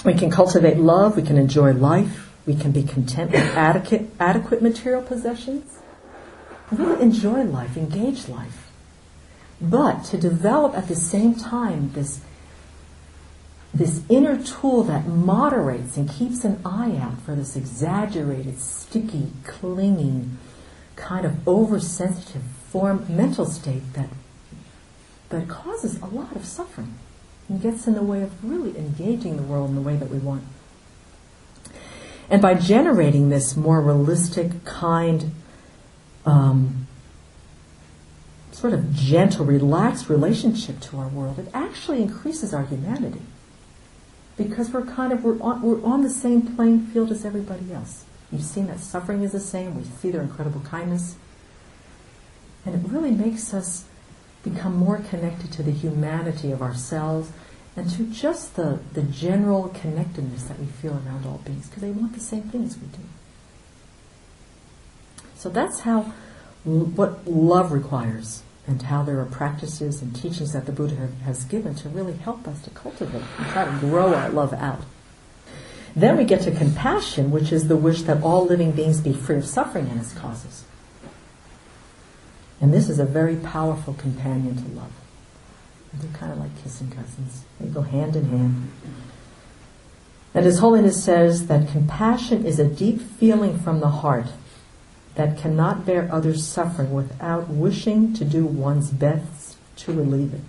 [0.04, 4.62] We can cultivate love, we can enjoy life, we can be content with adequate, adequate
[4.62, 5.80] material possessions.
[6.72, 8.72] Really enjoy life, engage life
[9.62, 12.22] but to develop at the same time this
[13.74, 20.38] this inner tool that moderates and keeps an eye out for this exaggerated, sticky, clinging,
[20.98, 24.10] kind of oversensitive form mental state that
[25.30, 26.96] that causes a lot of suffering
[27.50, 30.18] and gets in the way of really engaging the world in the way that we
[30.18, 30.44] want.
[32.30, 35.32] And by generating this more realistic, kind,
[36.26, 36.88] um,
[38.52, 43.22] sort of gentle, relaxed relationship to our world, it actually increases our humanity.
[44.38, 48.06] Because we're kind of, we're on, we're on the same playing field as everybody else.
[48.32, 51.16] You've seen that suffering is the same, we see their incredible kindness.
[52.66, 53.86] And it really makes us
[54.44, 57.32] become more connected to the humanity of ourselves
[57.76, 61.92] and to just the, the general connectedness that we feel around all beings, because they
[61.92, 63.04] want the same things we do.
[65.36, 66.14] So that's how
[66.64, 71.74] what love requires and how there are practices and teachings that the Buddha has given
[71.76, 74.82] to really help us to cultivate and try to grow our love out.
[75.96, 79.38] Then we get to compassion, which is the wish that all living beings be free
[79.38, 80.64] of suffering and its causes.
[82.62, 84.92] And this is a very powerful companion to love.
[85.94, 87.44] They're kind of like kissing cousins.
[87.60, 88.72] They go hand in hand.
[90.34, 94.28] And His Holiness says that compassion is a deep feeling from the heart
[95.16, 100.42] that cannot bear others' suffering without wishing to do one's best to relieve it.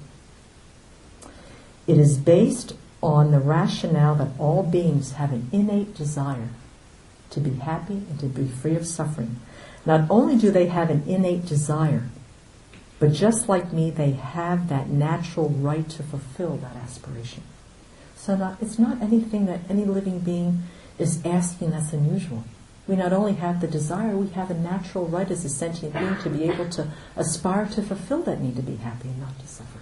[1.87, 6.51] It is based on the rationale that all beings have an innate desire
[7.31, 9.41] to be happy and to be free of suffering.
[9.85, 12.05] Not only do they have an innate desire,
[12.99, 17.43] but just like me, they have that natural right to fulfill that aspiration.
[18.15, 20.63] So not, it's not anything that any living being
[20.99, 22.45] is asking that's unusual.
[22.87, 26.17] We not only have the desire, we have a natural right as a sentient being
[26.23, 29.47] to be able to aspire to fulfill that need to be happy and not to
[29.47, 29.79] suffer.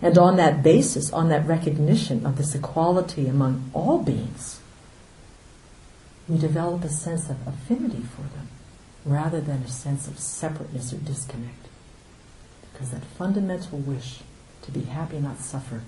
[0.00, 4.60] And on that basis, on that recognition of this equality among all beings,
[6.28, 8.48] we develop a sense of affinity for them
[9.04, 11.68] rather than a sense of separateness or disconnect.
[12.72, 14.20] Because that fundamental wish
[14.62, 15.82] to be happy, not suffer,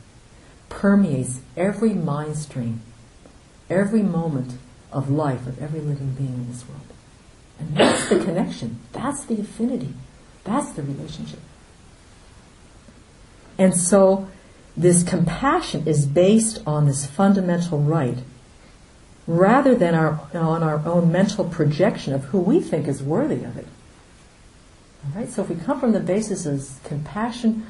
[0.68, 2.82] permeates every mind stream,
[3.70, 4.58] every moment
[4.92, 6.80] of life of every living being in this world.
[7.58, 9.94] And that's the connection, that's the affinity,
[10.44, 11.40] that's the relationship.
[13.58, 14.28] And so
[14.76, 18.18] this compassion is based on this fundamental right
[19.26, 23.56] rather than our, on our own mental projection of who we think is worthy of
[23.56, 23.66] it.
[25.04, 25.28] All right?
[25.28, 27.66] So if we come from the basis of compassion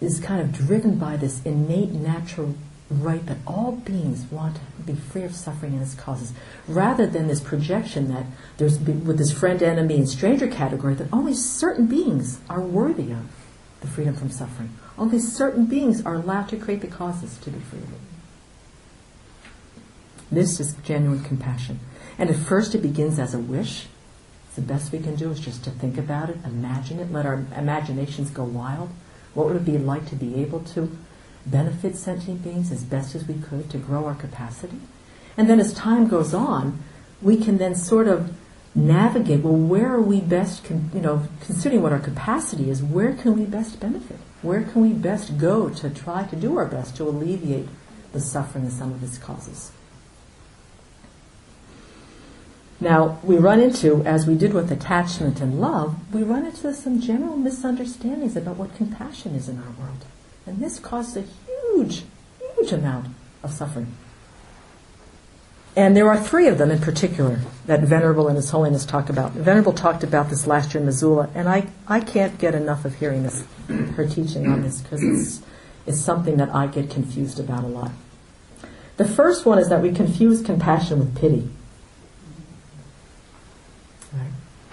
[0.00, 2.54] is kind of driven by this innate natural
[2.90, 6.32] right that all beings want to be free of suffering and its causes,
[6.66, 8.26] rather than this projection that
[8.56, 13.30] there's with this friend, enemy, and stranger category that only certain beings are worthy of
[13.80, 14.70] the freedom from suffering.
[14.98, 18.00] Only certain beings are allowed to create the causes to be free of it.
[20.32, 21.80] This is genuine compassion.
[22.18, 23.86] And at first it begins as a wish.
[24.54, 27.44] The best we can do is just to think about it, imagine it, let our
[27.56, 28.90] imaginations go wild.
[29.32, 30.96] What would it be like to be able to
[31.46, 34.80] benefit sentient beings as best as we could to grow our capacity?
[35.36, 36.82] And then as time goes on,
[37.22, 38.34] we can then sort of
[38.74, 43.38] navigate, well, where are we best, you know, considering what our capacity is, where can
[43.38, 44.18] we best benefit?
[44.42, 47.68] Where can we best go to try to do our best to alleviate
[48.12, 49.72] the suffering of some of its causes?
[52.80, 57.00] Now, we run into, as we did with attachment and love, we run into some
[57.00, 60.04] general misunderstandings about what compassion is in our world.
[60.46, 62.04] And this causes a huge,
[62.56, 63.08] huge amount
[63.42, 63.94] of suffering.
[65.76, 69.32] And there are three of them in particular that Venerable and His Holiness talked about.
[69.32, 72.94] Venerable talked about this last year in Missoula, and I, I can't get enough of
[72.94, 75.42] hearing this, her teaching on this because it's,
[75.86, 77.92] it's something that I get confused about a lot.
[78.96, 81.48] The first one is that we confuse compassion with pity.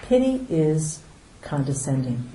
[0.08, 1.00] Pity is
[1.42, 2.26] condescending.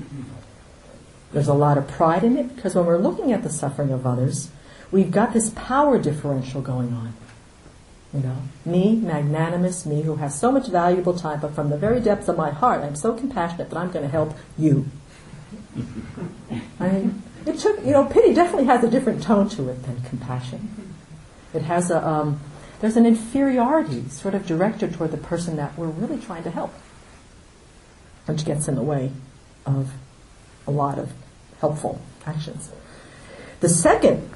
[1.31, 4.05] There's a lot of pride in it because when we're looking at the suffering of
[4.05, 4.51] others,
[4.91, 7.15] we've got this power differential going on.
[8.13, 11.99] You know, me, magnanimous, me who has so much valuable time, but from the very
[11.99, 14.85] depths of my heart, I'm so compassionate that I'm going to help you.
[16.79, 19.99] I mean, it took, you know, pity definitely has a different tone to it than
[20.01, 20.93] compassion.
[21.55, 22.39] It has a, um,
[22.81, 26.71] there's an inferiority sort of directed toward the person that we're really trying to help
[28.25, 29.11] which gets in the way
[29.65, 29.91] of
[30.67, 31.11] a lot of
[31.59, 32.71] helpful actions.
[33.59, 34.29] The second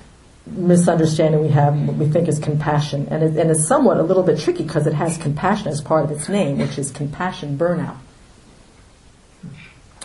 [0.46, 4.24] misunderstanding we have, what we think is compassion, and, it, and it's somewhat a little
[4.24, 7.98] bit tricky because it has compassion as part of its name, which is compassion burnout.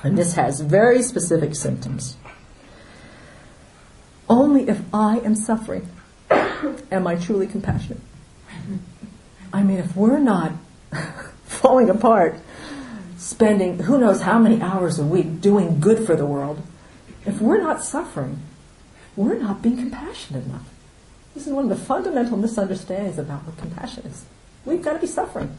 [0.03, 2.17] And this has very specific symptoms.
[4.29, 5.89] Only if I am suffering
[6.31, 8.01] am I truly compassionate.
[9.53, 10.53] I mean, if we're not
[11.45, 12.37] falling apart,
[13.23, 16.61] spending who knows how many hours a week doing good for the world,
[17.25, 18.41] if we're not suffering,
[19.15, 20.69] we're not being compassionate enough.
[21.33, 24.25] This is one of the fundamental misunderstandings about what compassion is.
[24.65, 25.57] We've got to be suffering.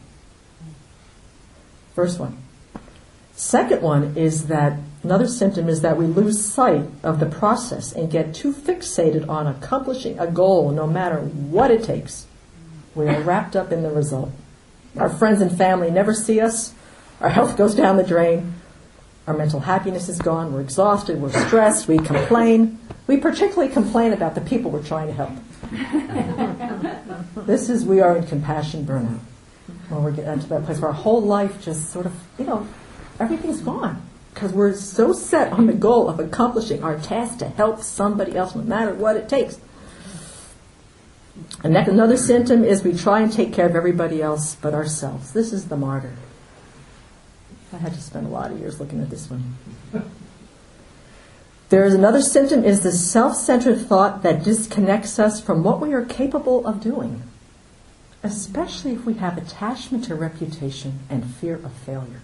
[1.94, 2.36] First one.
[3.34, 8.10] Second one is that another symptom is that we lose sight of the process and
[8.10, 12.26] get too fixated on accomplishing a goal no matter what it takes.
[12.94, 14.30] We are wrapped up in the result.
[14.96, 16.74] Our friends and family never see us.
[17.24, 18.52] Our health goes down the drain.
[19.26, 20.52] Our mental happiness is gone.
[20.52, 21.22] We're exhausted.
[21.22, 21.88] We're stressed.
[21.88, 22.78] We complain.
[23.06, 25.32] We particularly complain about the people we're trying to help.
[27.46, 29.20] this is, we are in compassion burnout.
[29.88, 32.68] When we get to that place where our whole life just sort of, you know,
[33.18, 34.02] everything's gone.
[34.34, 38.54] Because we're so set on the goal of accomplishing our task to help somebody else,
[38.54, 39.58] no matter what it takes.
[41.62, 45.32] And another symptom is we try and take care of everybody else but ourselves.
[45.32, 46.12] This is the martyr.
[47.74, 49.54] I had to spend a lot of years looking at this one.
[51.70, 56.04] There is another symptom is the self-centered thought that disconnects us from what we are
[56.04, 57.22] capable of doing,
[58.22, 62.20] especially if we have attachment to reputation and fear of failure.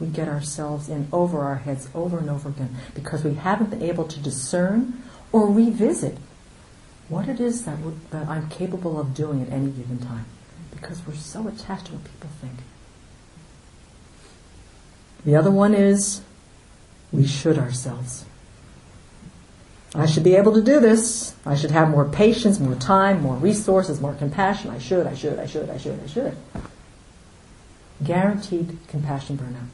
[0.00, 3.82] We get ourselves in over our heads over and over again because we haven't been
[3.82, 6.16] able to discern or revisit
[7.08, 7.78] what it is that,
[8.10, 10.24] that I'm capable of doing at any given time
[10.72, 12.54] because we're so attached to what people think.
[15.24, 16.22] The other one is
[17.12, 18.24] we should ourselves.
[19.94, 21.34] I should be able to do this.
[21.44, 24.70] I should have more patience, more time, more resources, more compassion.
[24.70, 26.36] I should, I should, I should, I should, I should.
[28.04, 29.68] Guaranteed compassion burnout.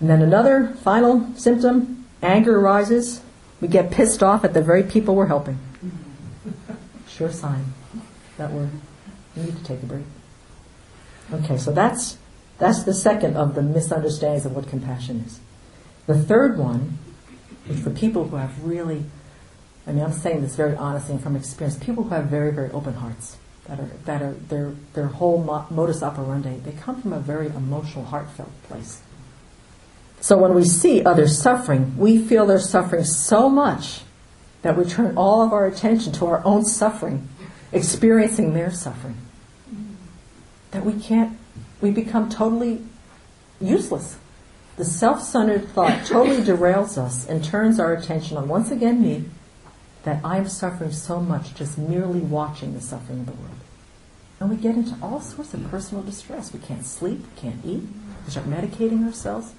[0.00, 3.22] And then another final symptom anger arises.
[3.60, 5.60] We get pissed off at the very people we're helping.
[7.08, 7.72] Sure sign
[8.36, 8.68] that we're,
[9.36, 10.04] we need to take a break.
[11.32, 12.18] Okay, so that's
[12.58, 15.40] that's the second of the misunderstandings of what compassion is.
[16.06, 16.98] The third one
[17.68, 19.04] is for people who have really,
[19.86, 22.70] I mean, I'm saying this very honestly and from experience, people who have very, very
[22.70, 27.20] open hearts, that are, that are, their, their whole modus operandi, they come from a
[27.20, 29.00] very emotional, heartfelt place.
[30.20, 34.02] So when we see others suffering, we feel they're suffering so much
[34.62, 37.28] that we turn all of our attention to our own suffering,
[37.72, 39.16] experiencing their suffering.
[40.72, 41.38] That we can't
[41.80, 42.82] we become totally
[43.60, 44.16] useless.
[44.76, 49.24] The self centered thought totally derails us and turns our attention on, once again, me,
[50.04, 53.56] that I'm suffering so much just merely watching the suffering of the world.
[54.40, 56.52] And we get into all sorts of personal distress.
[56.52, 57.82] We can't sleep, we can't eat,
[58.24, 59.52] we start medicating ourselves.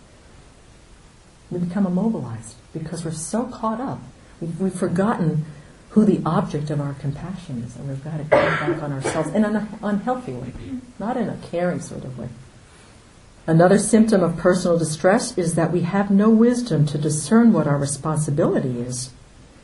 [1.51, 3.99] We become immobilized because we're so caught up.
[4.41, 5.45] We've, we've forgotten
[5.94, 9.30] who the object of our compassion is, and we've got to come back on ourselves
[9.30, 10.52] in an unhealthy way,
[10.98, 12.28] not in a caring sort of way.
[13.46, 17.78] Another symptom of personal distress is that we have no wisdom to discern what our
[17.78, 19.12] responsibility is.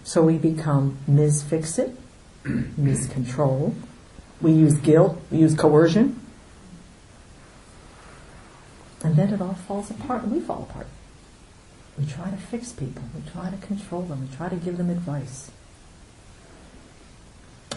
[0.03, 1.97] So we become misfix-it,
[2.43, 3.73] miscontrol.
[4.39, 6.19] We use guilt, we use coercion.
[9.03, 10.87] And then it all falls apart and we fall apart.
[11.97, 14.91] We try to fix people, we try to control them, we try to give them
[14.91, 15.49] advice.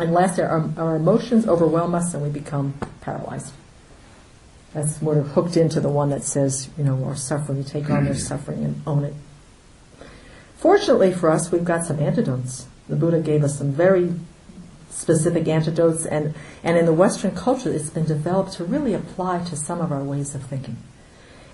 [0.01, 3.53] And last, our, our emotions overwhelm us and we become paralyzed.
[4.72, 7.90] That's sort of hooked into the one that says, you know, our suffering, we take
[7.90, 8.18] on their mm.
[8.18, 9.14] suffering and own it.
[10.57, 12.66] Fortunately for us, we've got some antidotes.
[12.88, 14.14] The Buddha gave us some very
[14.90, 19.57] specific antidotes, and, and in the Western culture, it's been developed to really apply to
[19.57, 20.76] some of our ways of thinking.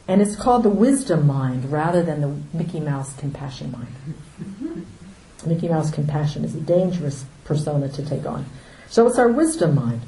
[0.07, 4.86] And it's called the wisdom mind rather than the Mickey Mouse compassion mind.
[5.47, 8.47] Mickey Mouse compassion is a dangerous persona to take on.
[8.89, 10.03] So it's our wisdom mind.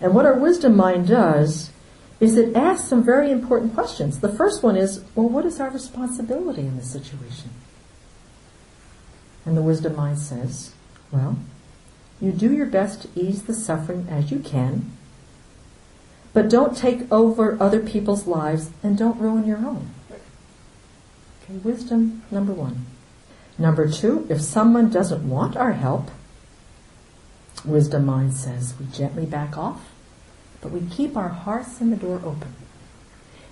[0.00, 1.70] And what our wisdom mind does
[2.20, 4.20] is it asks some very important questions.
[4.20, 7.50] The first one is, well, what is our responsibility in this situation?
[9.44, 10.72] And the wisdom mind says,
[11.10, 11.36] well,
[12.20, 14.92] you do your best to ease the suffering as you can,
[16.32, 19.90] but don't take over other people's lives and don't ruin your own.
[21.42, 22.86] Okay, wisdom number one.
[23.62, 26.10] Number two, if someone doesn't want our help,
[27.64, 29.88] wisdom mind says we gently back off,
[30.60, 32.56] but we keep our hearts and the door open.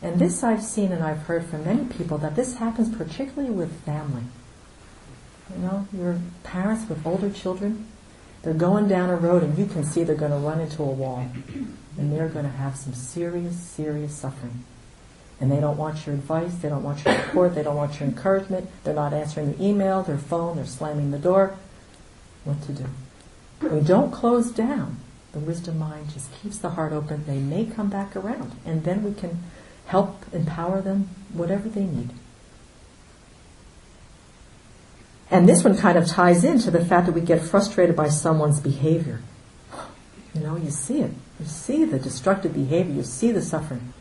[0.02, 3.84] And this I've seen and I've heard from many people that this happens particularly with
[3.84, 4.24] family.
[5.54, 7.86] You know, your parents with older children,
[8.42, 10.86] they're going down a road and you can see they're going to run into a
[10.86, 11.24] wall
[11.96, 14.64] and they're going to have some serious, serious suffering.
[15.40, 18.08] And they don't want your advice, they don't want your support, they don't want your
[18.08, 21.56] encouragement, they're not answering the email, their phone, they're slamming the door,
[22.44, 22.86] what to do?
[23.62, 24.98] We don't close down.
[25.32, 27.24] The wisdom mind just keeps the heart open.
[27.26, 29.42] They may come back around, and then we can
[29.86, 32.10] help empower them, whatever they need.
[35.30, 38.58] And this one kind of ties into the fact that we get frustrated by someone's
[38.58, 39.20] behavior.
[40.34, 41.12] You know, you see it.
[41.38, 42.92] You see the destructive behavior.
[42.92, 43.92] You see the suffering.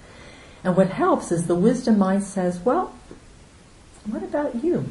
[0.64, 2.94] And what helps is the wisdom mind says, well,
[4.06, 4.90] what about you?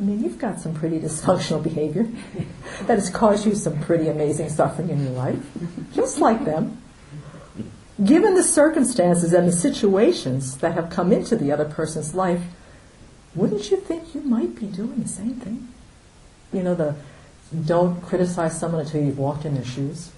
[0.00, 2.08] I mean, you've got some pretty dysfunctional behavior
[2.86, 5.38] that has caused you some pretty amazing suffering in your life,
[5.94, 6.80] just like them.
[8.04, 12.42] Given the circumstances and the situations that have come into the other person's life,
[13.36, 15.68] wouldn't you think you might be doing the same thing?
[16.52, 16.96] You know, the
[17.66, 20.10] don't criticize someone until you've walked in their shoes.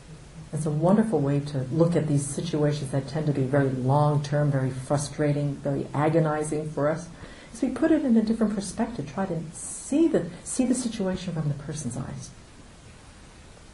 [0.57, 4.23] It's a wonderful way to look at these situations that tend to be very long
[4.23, 7.11] term, very frustrating, very agonizing for us.
[7.53, 11.35] So we put it in a different perspective, try to see the, see the situation
[11.35, 12.31] from the person's eyes.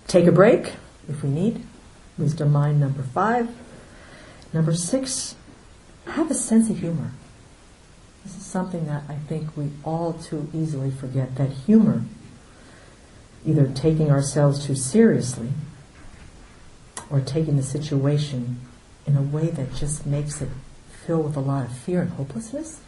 [0.09, 0.72] Take a break
[1.09, 1.64] if we need.
[2.18, 3.55] Wisdom mind number five.
[4.53, 5.37] Number six,
[6.07, 7.12] have a sense of humor.
[8.24, 12.03] This is something that I think we all too easily forget that humor,
[13.47, 15.51] either taking ourselves too seriously
[17.13, 18.59] or taking the situation
[19.07, 20.49] in a way that just makes it
[21.07, 22.81] fill with a lot of fear and hopelessness,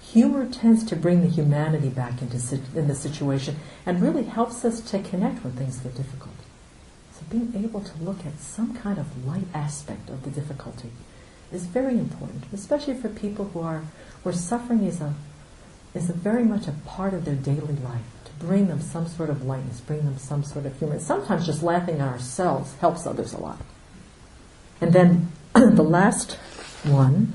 [0.00, 2.36] humor tends to bring the humanity back into
[2.74, 6.34] in the situation and really helps us to connect when things get difficult.
[7.12, 10.90] So being able to look at some kind of light aspect of the difficulty
[11.52, 13.84] is very important, especially for people who are
[14.22, 15.14] where suffering is a
[15.94, 18.15] is a very much a part of their daily life.
[18.38, 20.98] Bring them some sort of lightness, bring them some sort of humor.
[20.98, 23.58] Sometimes just laughing at ourselves helps others a lot.
[24.80, 26.32] And then the last
[26.84, 27.32] one,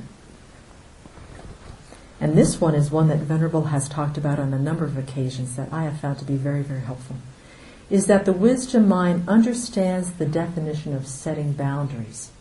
[2.20, 5.56] and this one is one that Venerable has talked about on a number of occasions
[5.56, 7.16] that I have found to be very, very helpful,
[7.90, 12.32] is that the wisdom mind understands the definition of setting boundaries.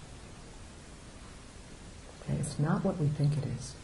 [2.23, 3.75] Okay, it's not what we think it is.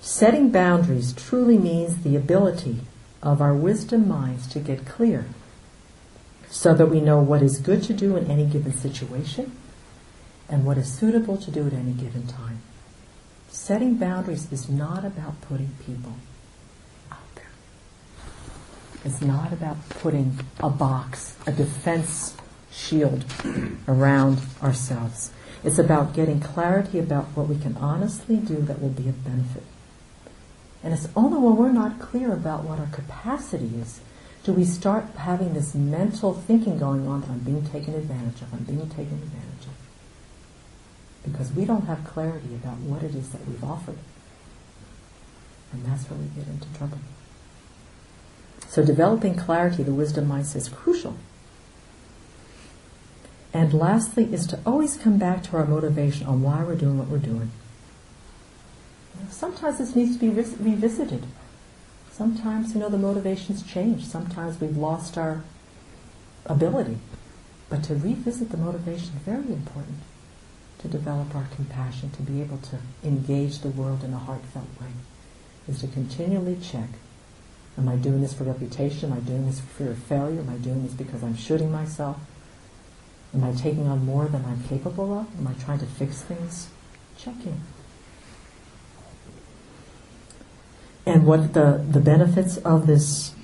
[0.00, 2.80] Setting boundaries truly means the ability
[3.28, 5.26] of our wisdom minds to get clear
[6.48, 9.52] so that we know what is good to do in any given situation
[10.48, 12.60] and what is suitable to do at any given time.
[13.50, 16.14] Setting boundaries is not about putting people
[17.12, 17.50] out there.
[19.04, 22.34] It's not about putting a box, a defense
[22.72, 23.26] shield
[23.86, 25.32] around ourselves.
[25.62, 29.64] It's about getting clarity about what we can honestly do that will be of benefit.
[30.82, 34.00] And it's only when we're not clear about what our capacity is
[34.44, 38.54] do we start having this mental thinking going on that I'm being taken advantage of,
[38.54, 39.74] I'm being taken advantage of.
[41.24, 43.98] Because we don't have clarity about what it is that we've offered.
[45.72, 46.98] And that's where we get into trouble.
[48.68, 51.16] So developing clarity, the wisdom mind is crucial.
[53.52, 57.08] And lastly is to always come back to our motivation on why we're doing what
[57.08, 57.50] we're doing.
[59.30, 61.24] Sometimes this needs to be revisited.
[62.10, 64.04] Sometimes, you know, the motivations change.
[64.04, 65.42] Sometimes we've lost our
[66.46, 66.98] ability.
[67.68, 69.98] But to revisit the motivation, very important
[70.78, 74.88] to develop our compassion, to be able to engage the world in a heartfelt way,
[75.68, 76.88] is to continually check,
[77.76, 79.12] am I doing this for reputation?
[79.12, 80.40] Am I doing this for fear of failure?
[80.40, 82.16] Am I doing this because I'm shooting myself?
[83.34, 85.26] Am I taking on more than I'm capable of?
[85.38, 86.68] Am I trying to fix things?
[87.18, 87.60] Check in.
[91.08, 93.34] And what the, the benefits of this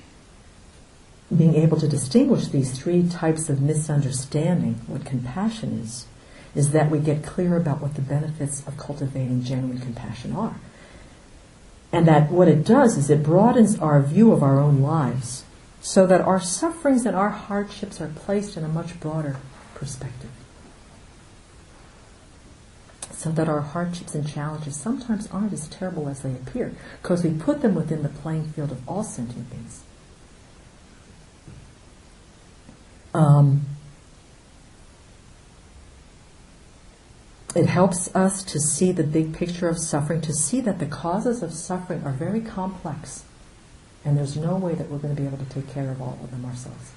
[1.35, 6.05] being able to distinguish these three types of misunderstanding, what compassion is,
[6.53, 10.57] is that we get clear about what the benefits of cultivating genuine compassion are.
[11.91, 15.43] And that what it does is it broadens our view of our own lives
[15.81, 19.37] so that our sufferings and our hardships are placed in a much broader
[19.73, 20.29] perspective
[23.17, 27.31] so that our hardships and challenges sometimes aren't as terrible as they appear, because we
[27.31, 29.83] put them within the playing field of all sentient beings.
[33.13, 33.61] Um,
[37.55, 41.41] it helps us to see the big picture of suffering, to see that the causes
[41.41, 43.23] of suffering are very complex,
[44.03, 46.19] and there's no way that we're going to be able to take care of all
[46.21, 46.91] of them ourselves.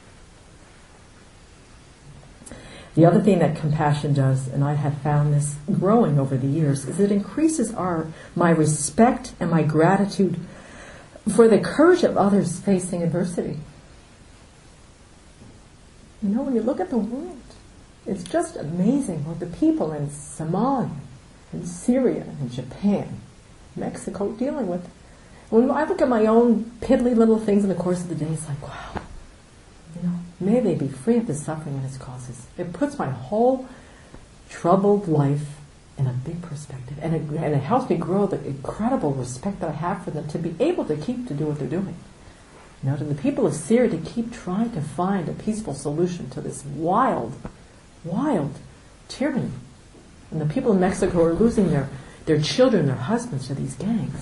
[2.94, 6.84] The other thing that compassion does, and I have found this growing over the years,
[6.84, 10.38] is it increases our my respect and my gratitude
[11.34, 13.58] for the courage of others facing adversity.
[16.22, 17.38] You know, when you look at the world,
[18.06, 20.90] it's just amazing what the people in Somalia,
[21.52, 23.20] in Syria, in Japan,
[23.76, 24.88] Mexico dealing with.
[25.50, 28.26] When I look at my own piddly little things in the course of the day,
[28.26, 29.02] it's like, wow,
[30.40, 32.46] may they be free of the suffering and its causes.
[32.56, 33.68] It puts my whole
[34.48, 35.56] troubled life
[35.96, 39.70] in a big perspective, and it, and it helps me grow the incredible respect that
[39.70, 41.96] I have for them to be able to keep to do what they're doing.
[42.82, 46.30] You know, to the people of Syria to keep trying to find a peaceful solution
[46.30, 47.34] to this wild,
[48.04, 48.54] wild
[49.08, 49.50] tyranny.
[50.30, 51.88] And the people in Mexico are losing their,
[52.26, 54.20] their children, their husbands to these gangs.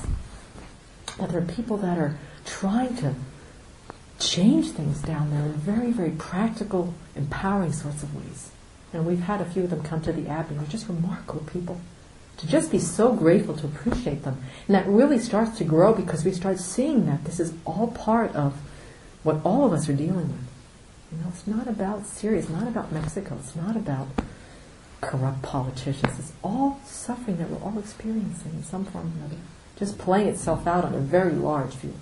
[1.18, 3.14] That there are people that are trying to
[4.18, 8.50] change things down there in very, very practical, empowering sorts of ways.
[8.92, 10.54] And we've had a few of them come to the Abbey.
[10.54, 11.80] They're just remarkable people.
[12.38, 14.42] To just be so grateful to appreciate them.
[14.66, 18.34] And that really starts to grow because we start seeing that this is all part
[18.34, 18.54] of
[19.22, 20.48] what all of us are dealing with.
[21.12, 24.08] You know, it's not about Syria, it's not about Mexico, it's not about
[25.00, 26.18] corrupt politicians.
[26.18, 29.40] It's all suffering that we're all experiencing in some form or another,
[29.78, 31.98] just playing itself out on a very large field.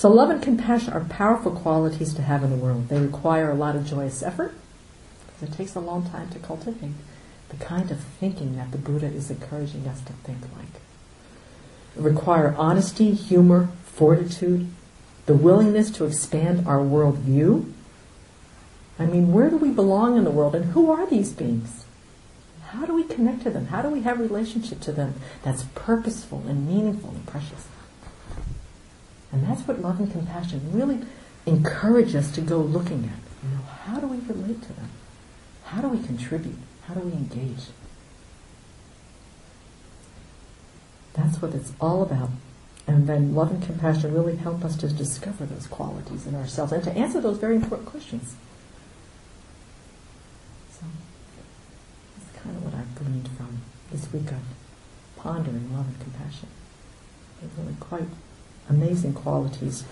[0.00, 2.88] So, love and compassion are powerful qualities to have in the world.
[2.88, 4.54] They require a lot of joyous effort,
[5.26, 6.92] because it takes a long time to cultivate
[7.50, 10.80] the kind of thinking that the Buddha is encouraging us to think like.
[11.94, 14.68] It require honesty, humor, fortitude,
[15.26, 17.70] the willingness to expand our worldview.
[18.98, 21.84] I mean, where do we belong in the world and who are these beings?
[22.68, 23.66] How do we connect to them?
[23.66, 27.66] How do we have relationship to them that's purposeful and meaningful and precious?
[29.32, 31.00] And that's what love and compassion really
[31.46, 33.48] encourage us to go looking at.
[33.48, 34.90] You know, how do we relate to them?
[35.64, 36.58] How do we contribute?
[36.86, 37.66] How do we engage?
[41.14, 42.30] That's what it's all about.
[42.86, 46.82] And then love and compassion really help us to discover those qualities in ourselves and
[46.84, 48.34] to answer those very important questions.
[50.72, 50.84] So
[52.18, 53.60] that's kind of what I've gleaned from
[53.92, 54.40] this week of
[55.16, 56.48] pondering love and compassion.
[57.40, 58.08] They're really quite
[58.70, 59.84] amazing qualities.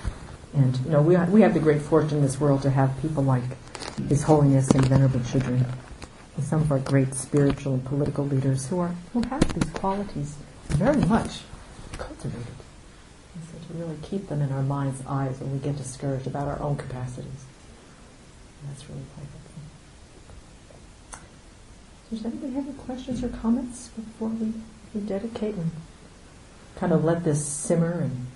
[0.55, 3.22] And you know, we we have the great fortune in this world to have people
[3.22, 3.43] like
[4.09, 5.66] His Holiness and Venerable Chödrön,
[6.37, 10.37] and some of our great spiritual and political leaders who are who have these qualities
[10.68, 11.41] very much
[11.99, 12.47] cultivated.
[13.35, 16.49] And so to really keep them in our mind's eyes when we get discouraged about
[16.49, 17.45] our own capacities.
[18.61, 19.49] And that's really quite helpful.
[22.11, 24.55] Does anybody have any questions or comments before we,
[24.95, 25.70] we dedicate and
[26.76, 28.26] kind of let this simmer and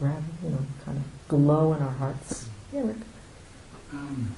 [0.00, 2.48] grab, you know, kind of glow in our hearts?
[2.72, 2.96] Yeah, Rick.
[3.92, 4.34] Um,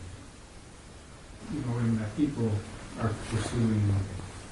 [1.53, 2.51] you know, when uh, people
[3.01, 3.95] are pursuing,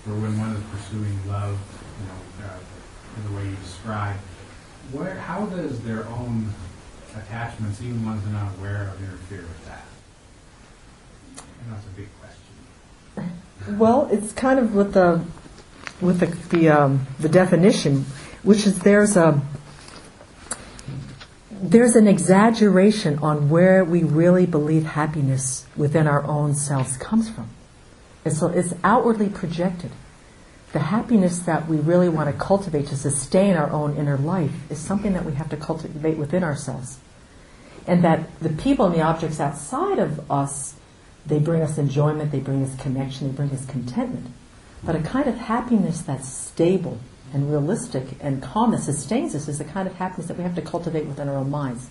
[0.06, 1.58] or when one is pursuing love,
[2.00, 2.58] you know, uh,
[3.16, 4.16] in the way you describe,
[4.92, 6.52] where, how does their own
[7.16, 9.84] attachments, even ones they're not aware of, interfere with that?
[11.36, 13.76] I know it's a big question.
[13.78, 15.22] Well, it's kind of with the
[16.00, 18.06] with the the, um, the definition,
[18.42, 19.40] which is there's a
[21.62, 27.48] there's an exaggeration on where we really believe happiness within our own selves comes from.
[28.24, 29.90] And so it's outwardly projected.
[30.72, 34.78] The happiness that we really want to cultivate to sustain our own inner life is
[34.78, 36.98] something that we have to cultivate within ourselves.
[37.86, 40.74] And that the people and the objects outside of us,
[41.26, 44.28] they bring us enjoyment, they bring us connection, they bring us contentment.
[44.82, 46.98] But a kind of happiness that's stable,
[47.32, 50.54] and realistic and calm that sustains us is the kind of happiness that we have
[50.54, 51.88] to cultivate within our own minds.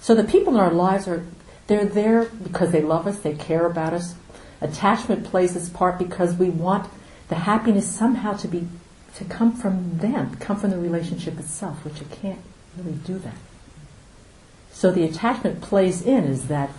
[0.00, 1.24] So the people in our lives are
[1.66, 4.14] they're there because they love us, they care about us.
[4.60, 6.90] Attachment plays its part because we want
[7.28, 8.68] the happiness somehow to be
[9.16, 12.40] to come from them, come from the relationship itself, which it can't
[12.76, 13.36] really do that.
[14.72, 16.70] So the attachment plays in is that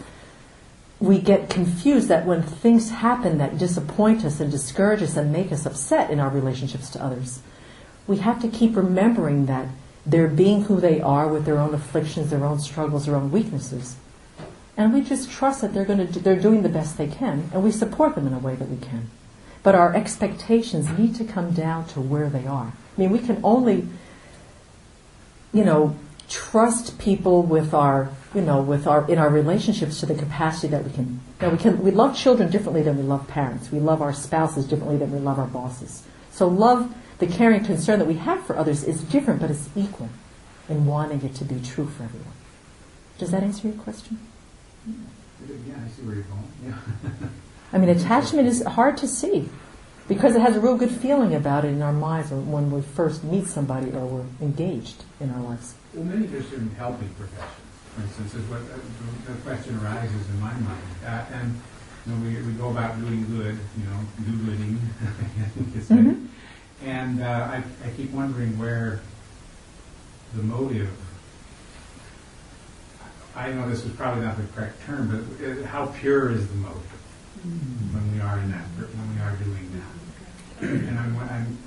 [0.99, 5.51] we get confused that when things happen that disappoint us and discourage us and make
[5.51, 7.39] us upset in our relationships to others,
[8.07, 9.67] we have to keep remembering that
[10.05, 13.95] they're being who they are with their own afflictions, their own struggles, their own weaknesses.
[14.77, 17.49] And we just trust that they're going to do, they're doing the best they can,
[17.53, 19.09] and we support them in a way that we can.
[19.63, 22.73] But our expectations need to come down to where they are.
[22.97, 23.87] I mean, we can only,
[25.53, 25.95] you know,
[26.29, 30.83] trust people with our, you know, with our in our relationships to the capacity that
[30.83, 31.19] we can.
[31.41, 33.71] Know, we can we love children differently than we love parents.
[33.71, 36.03] We love our spouses differently than we love our bosses.
[36.31, 40.09] So love the caring concern that we have for others is different, but it's equal
[40.67, 42.33] in wanting it to be true for everyone.
[43.17, 44.19] Does that answer your question?
[44.87, 46.51] Yeah, I see where you're going.
[46.65, 47.29] Yeah.
[47.73, 49.49] I mean, attachment is hard to see
[50.07, 53.23] because it has a real good feeling about it in our minds when we first
[53.23, 55.75] meet somebody or we're engaged in our lives.
[55.93, 57.49] Well, many just in helping professions,
[57.95, 58.77] for instance, is what uh,
[59.27, 60.81] the question arises in my mind.
[61.05, 61.61] Uh, and
[62.05, 65.89] you know, we, we go about doing good, you know, do gooding, I think it's
[65.89, 66.25] mm-hmm.
[66.83, 69.01] And uh, I, I keep wondering where
[70.35, 70.89] the motive,
[73.35, 76.55] I know this is probably not the correct term, but uh, how pure is the
[76.55, 76.81] motive
[77.43, 79.81] when we are in that, when we are doing that?
[80.61, 81.57] And I'm, I'm,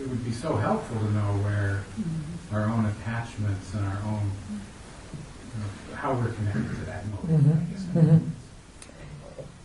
[0.00, 1.82] it would be so helpful to know where
[2.52, 7.72] our own attachments and our own, you know, how we're connected to that motive, I
[7.72, 7.82] guess.
[7.94, 8.30] Mhm.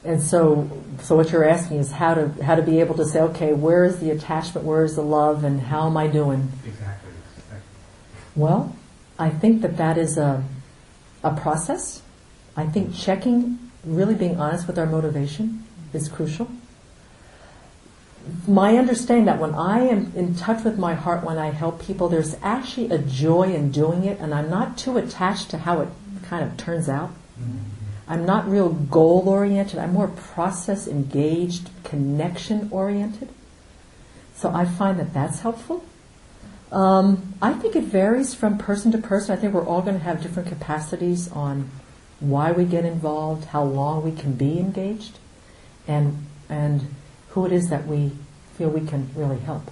[0.04, 0.70] And so,
[1.02, 3.84] so what you're asking is how to how to be able to say, okay, where
[3.84, 6.52] is the attachment, where is the love, and how am I doing?
[6.66, 7.12] Exactly.
[7.38, 7.60] Exactly.
[8.36, 8.76] Well,
[9.18, 10.44] I think that that is a
[11.24, 12.02] a process.
[12.56, 15.64] I think checking, really being honest with our motivation,
[15.94, 16.50] is crucial.
[18.48, 22.08] My understanding that when I am in touch with my heart, when I help people,
[22.08, 25.90] there's actually a joy in doing it, and I'm not too attached to how it
[26.24, 27.10] kind of turns out.
[27.40, 27.73] Mm-hmm.
[28.08, 29.80] I'm not real goal oriented.
[29.80, 33.30] I'm more process engaged, connection oriented.
[34.36, 35.86] So I find that that's helpful.
[36.72, 39.38] Um, I think it varies from person to person.
[39.38, 41.70] I think we're all going to have different capacities on
[42.20, 45.20] why we get involved, how long we can be engaged,
[45.88, 46.94] and and
[47.30, 48.12] who it is that we
[48.58, 49.72] feel we can really help.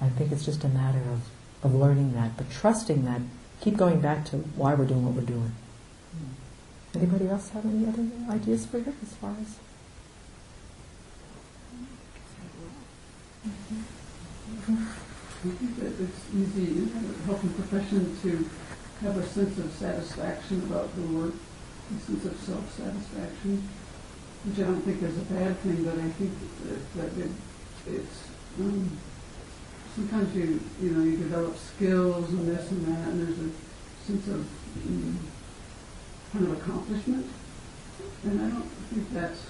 [0.00, 1.20] I think it's just a matter of,
[1.62, 3.20] of learning that, but trusting that.
[3.60, 5.52] Keep going back to why we're doing what we're doing.
[6.94, 9.58] Anybody else have any other ideas for you as far as?
[15.42, 18.48] I think that it's easy in a helping profession to
[19.06, 21.34] have a sense of satisfaction about the work,
[21.96, 23.68] a sense of self-satisfaction,
[24.44, 26.32] which I don't think is a bad thing, but I think
[26.64, 27.30] that, that it,
[27.86, 28.28] it's,
[28.58, 28.98] um,
[29.94, 34.26] sometimes you, you know, you develop skills and this and that, and there's a sense
[34.28, 34.46] of,
[34.86, 35.18] um,
[36.32, 37.26] kind of accomplishment.
[38.24, 39.40] And I don't think that's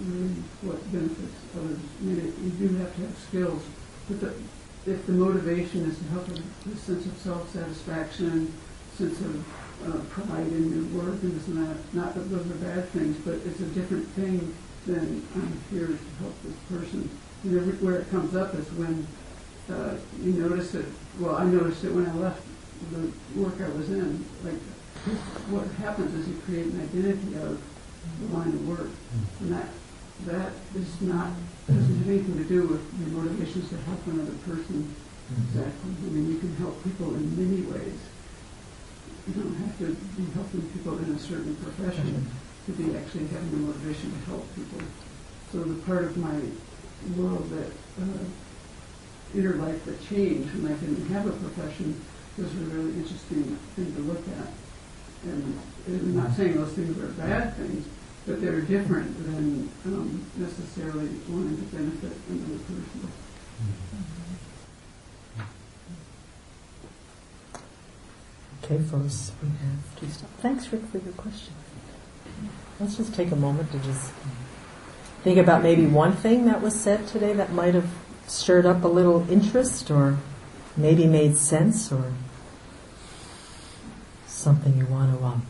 [0.00, 1.78] really what benefits others.
[2.00, 3.62] I mean, it- you do have to have skills,
[4.08, 4.32] but the,
[4.90, 6.32] if the motivation is to help a,
[6.70, 8.52] a sense of self-satisfaction,
[8.96, 9.44] sense of
[9.88, 13.16] uh, pride in your work and this and that, not that those are bad things,
[13.24, 14.54] but it's a different thing
[14.86, 17.08] than I'm here to help this person.
[17.44, 19.06] And every, where it comes up is when
[19.70, 20.86] uh, you notice it,
[21.18, 22.42] well, I noticed it when I left
[22.92, 23.10] the
[23.40, 24.54] work I was in, like,
[25.48, 27.60] what happens is you create an identity of
[28.20, 28.90] the line of work.
[29.40, 29.68] And that,
[30.26, 31.32] that is not,
[31.66, 34.94] doesn't have anything to do with your motivations to help another person.
[35.30, 35.90] Exactly.
[36.04, 37.98] I mean, you can help people in many ways.
[39.28, 42.26] You don't have to be helping people in a certain profession
[42.66, 44.80] to be actually having the motivation to help people.
[45.52, 46.40] So the part of my
[47.16, 47.72] world that,
[48.02, 48.24] uh,
[49.34, 52.00] inner life that changed when I didn't have a profession
[52.36, 54.52] was a really interesting thing to look at.
[55.24, 57.86] And I'm not saying those things are bad things,
[58.26, 63.12] but they're different than um, necessarily wanting to benefit another person.
[68.64, 70.30] Okay, folks, we have to stop.
[70.40, 71.54] Thanks, Rick, for your question.
[72.78, 74.12] Let's just take a moment to just
[75.22, 77.90] think about maybe one thing that was said today that might have
[78.26, 80.18] stirred up a little interest or
[80.76, 82.12] maybe made sense or
[84.40, 85.46] something you want to um,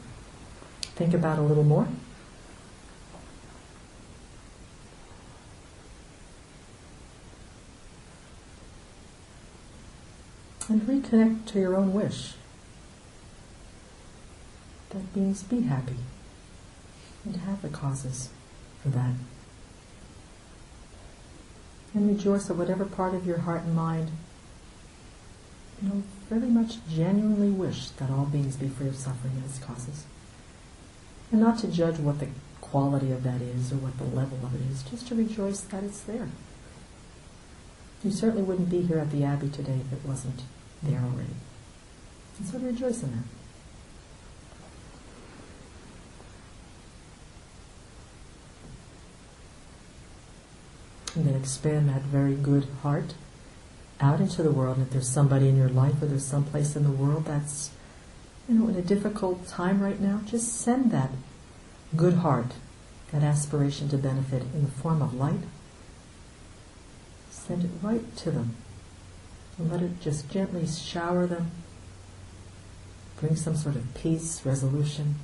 [0.97, 1.87] think about a little more.
[10.69, 12.35] And reconnect to your own wish.
[14.91, 15.97] That means be happy
[17.25, 18.31] and have the causes
[18.83, 19.15] for that.
[21.93, 24.11] And rejoice at whatever part of your heart and mind
[25.83, 29.59] you know, very much genuinely wish that all beings be free of suffering and its
[29.59, 30.05] causes.
[31.33, 32.29] And not to judge what the
[32.61, 35.83] quality of that is or what the level of it is, just to rejoice that
[35.83, 36.29] it's there.
[38.05, 40.43] You certainly wouldn't be here at the Abbey today if it wasn't
[40.83, 41.35] there already.
[42.39, 43.25] And so rejoice in that.
[51.17, 53.15] And then expand that very good heart
[54.01, 54.79] out into the world.
[54.79, 57.71] And if there's somebody in your life or there's some place in the world that's,
[58.49, 61.11] you know, in a difficult time right now, just send that
[61.97, 62.53] good heart,
[63.13, 65.41] that aspiration to benefit in the form of light.
[67.31, 68.57] Send it right to them.
[69.59, 71.51] And let it just gently shower them.
[73.19, 75.17] Bring some sort of peace, resolution,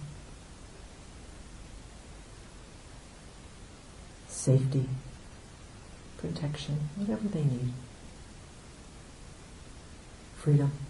[4.28, 4.86] safety,
[6.18, 7.72] protection, whatever they need
[10.46, 10.85] freedom.